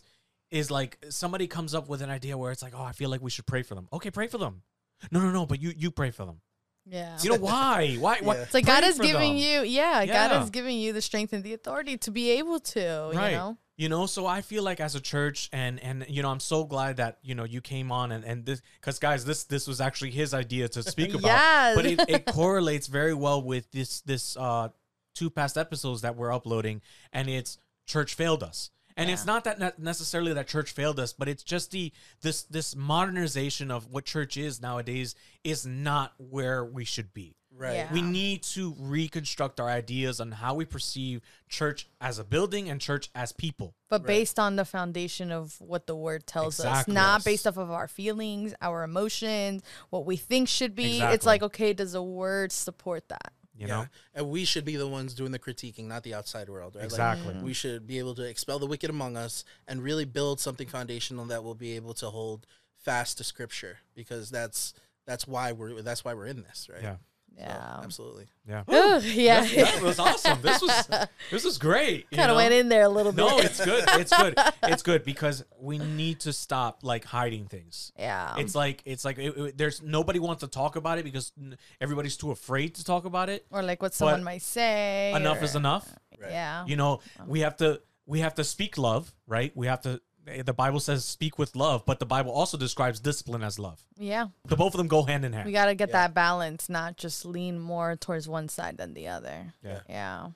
[0.50, 3.20] is like somebody comes up with an idea where it's like, "Oh, I feel like
[3.20, 4.62] we should pray for them." Okay, pray for them.
[5.10, 6.40] No, no, no, but you you pray for them.
[6.86, 7.96] Yeah You know why?
[7.98, 8.18] Why?
[8.20, 8.34] why?
[8.36, 8.42] Yeah.
[8.42, 9.36] It's like God is giving them.
[9.36, 10.28] you, yeah, Yeah.
[10.28, 13.36] God is giving you the strength and the authority to be able to, right you
[13.36, 13.56] know.
[13.76, 16.64] you know so i feel like as a church and and you know i'm so
[16.64, 19.80] glad that you know you came on and and this because guys this this was
[19.80, 21.74] actually his idea to speak about Yes.
[21.76, 24.68] but it, it correlates very well with this this uh
[25.14, 26.82] two past episodes that we're uploading
[27.12, 31.12] and it's church failed us and it's not that ne- necessarily that church failed us
[31.12, 31.92] but it's just the
[32.22, 37.74] this this modernization of what church is nowadays is not where we should be Right.
[37.74, 37.92] Yeah.
[37.92, 42.80] we need to reconstruct our ideas on how we perceive church as a building and
[42.80, 43.76] church as people.
[43.88, 44.08] But Right.
[44.08, 47.86] based on the foundation of what the word tells us, not based off of our
[47.86, 51.00] feelings, our emotions, what we think should be.
[51.00, 53.32] It's like, okay, does the word support that?
[53.56, 53.74] You yeah.
[53.74, 56.82] know, and we should be the ones doing the critiquing, not the outside world, right?
[56.82, 57.34] Like, Exactly.
[57.40, 61.24] we should be able to expel the wicked among us and really build something foundational
[61.26, 62.46] that will be able to hold
[62.76, 64.74] fast to Scripture, because that's
[65.06, 66.82] that's why we're that's why we're in this, right?
[66.82, 66.96] yeah.
[67.38, 67.80] Yeah.
[67.82, 68.26] absolutely.
[68.48, 68.62] Yeah.
[68.70, 69.44] Ooh, yeah.
[69.54, 70.40] That was awesome.
[70.42, 70.88] This was
[71.30, 72.06] this was great.
[72.10, 73.22] you kind of went in there a little bit.
[73.22, 73.84] No, it's good.
[73.94, 74.38] It's good.
[74.62, 77.92] It's good because we need to stop like hiding things.
[77.98, 78.36] yeah.
[78.38, 81.32] It's like it's like it, it- there's nobody wants to talk about it because
[81.80, 83.46] everybody's too afraid to talk about it.
[83.50, 85.12] or like what someone might say.
[85.16, 85.88] Enough or- is enough.
[86.20, 86.30] Right.
[86.30, 86.64] Yeah.
[86.66, 89.50] You know, we have to we have to speak love, right?
[89.56, 90.00] We have to.
[90.26, 93.80] Eh, the Bible says speak with love, but the Bible also describes discipline as love.
[93.96, 94.28] yeah.
[94.46, 95.46] The both of them go hand in hand.
[95.46, 99.08] We got to get that balance, not just lean more towards one side than the
[99.08, 99.52] other.
[99.62, 99.80] Yeah.
[99.88, 100.28] Yeah.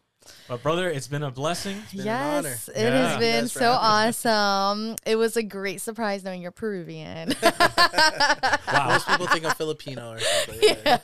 [0.47, 1.83] But brother, it's been a blessing.
[1.93, 2.49] been an honor.
[2.51, 3.09] Yes, it Yeah.
[3.09, 4.97] has been guys so awesome.
[5.07, 7.35] It was a great surprise knowing you're Peruvian.
[8.69, 8.89] Wow.
[8.91, 10.77] Most people think I'm Filipino or something.
[10.85, 11.01] right?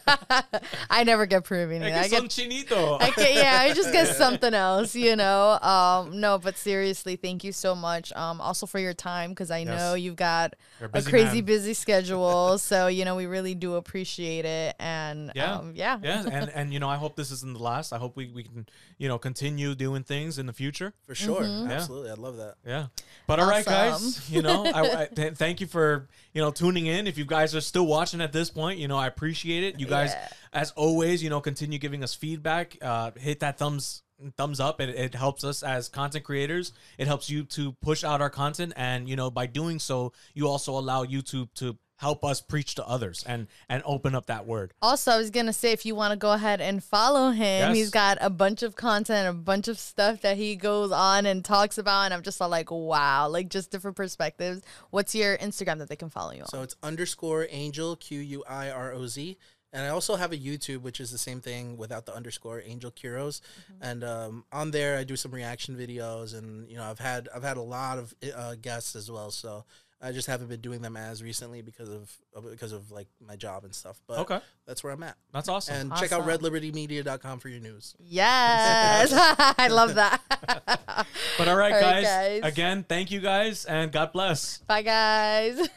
[0.91, 1.83] I never get Peruvian.
[1.83, 1.99] Es either.
[1.99, 2.31] I que son get
[2.69, 3.03] chinito.
[3.03, 5.59] I get, yeah, I just get something else, you know.
[5.61, 8.13] Um, no, but seriously, thank you so much.
[8.13, 11.45] Um, also for your time because I know you've got a a crazy man.
[11.47, 12.59] busy schedule.
[12.59, 15.55] so you know we really do appreciate it, and Yeah.
[15.57, 17.93] um, yeah, yeah, and and you know, I hope this isn't the last.
[17.95, 18.67] I hope we, we can
[19.05, 20.95] you know continue doing things in the future.
[21.07, 21.43] For sure.
[21.43, 21.69] Mm-hmm.
[21.69, 21.77] Yeah.
[21.77, 22.11] Absolutely.
[22.11, 22.55] I love that.
[22.67, 22.87] Yeah.
[23.27, 24.31] But all right, guys.
[24.31, 27.07] You know, I, I th- thank you for you know tuning in.
[27.07, 29.79] If you guys are still watching at this point, you know I appreciate it.
[29.79, 30.29] You guys, Yeah.
[30.55, 32.79] as always, you know, continue giving us feedback.
[32.81, 34.01] Uh, hit that thumbs
[34.39, 34.81] thumbs up.
[34.81, 36.73] It, it helps us as content creators.
[36.97, 40.49] It helps you to push out our content, and you know by doing so, you
[40.49, 44.73] also allow YouTube to help us preach to others and and open up that word.
[44.83, 47.77] Also, I was gonna say if you want to go ahead and follow him, Yes.
[47.77, 51.45] he's got a bunch of content, a bunch of stuff that he goes on and
[51.45, 54.63] talks about, and I'm just all like, wow, like just different perspectives.
[54.91, 56.49] What's your Instagram that they can follow you on?
[56.49, 59.39] So it's underscore angel Q U I R O Z.
[59.73, 62.93] And I also have a YouTube, which is the same thing without the underscore Angel
[62.93, 63.41] Quiroz,
[63.81, 67.43] and um, on there I do some reaction videos, and you know I've had I've
[67.43, 69.65] had a lot of uh, guests as well, so
[70.03, 73.37] I just haven't been doing them as recently because of of- because of like my
[73.37, 74.01] job and stuff.
[74.07, 75.17] But Okay, that's where I'm at.
[75.33, 75.75] that's awesome.
[75.77, 77.95] And check out redlibertymedia.com for your news.
[78.01, 79.13] yes,
[79.59, 80.21] I love that.
[81.39, 82.41] but all right, All right, guys, guys.
[82.45, 84.59] Again, thank you guys, and God bless.
[84.59, 85.69] Bye, guys.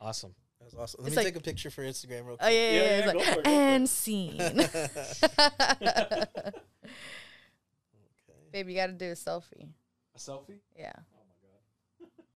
[0.00, 0.34] Awesome.
[0.58, 1.02] That was awesome.
[1.04, 2.52] Let It's me like- take a picture for Instagram real Oh quick.
[2.52, 2.82] yeah, yeah, Yeah, yeah.
[2.82, 3.54] yeah, It's go like, for it, go it.
[3.54, 4.40] and scene.
[4.40, 4.88] Okay.
[8.52, 9.68] Babe, you gotta do a selfie.
[10.14, 10.58] A selfie.
[10.76, 10.92] Yeah.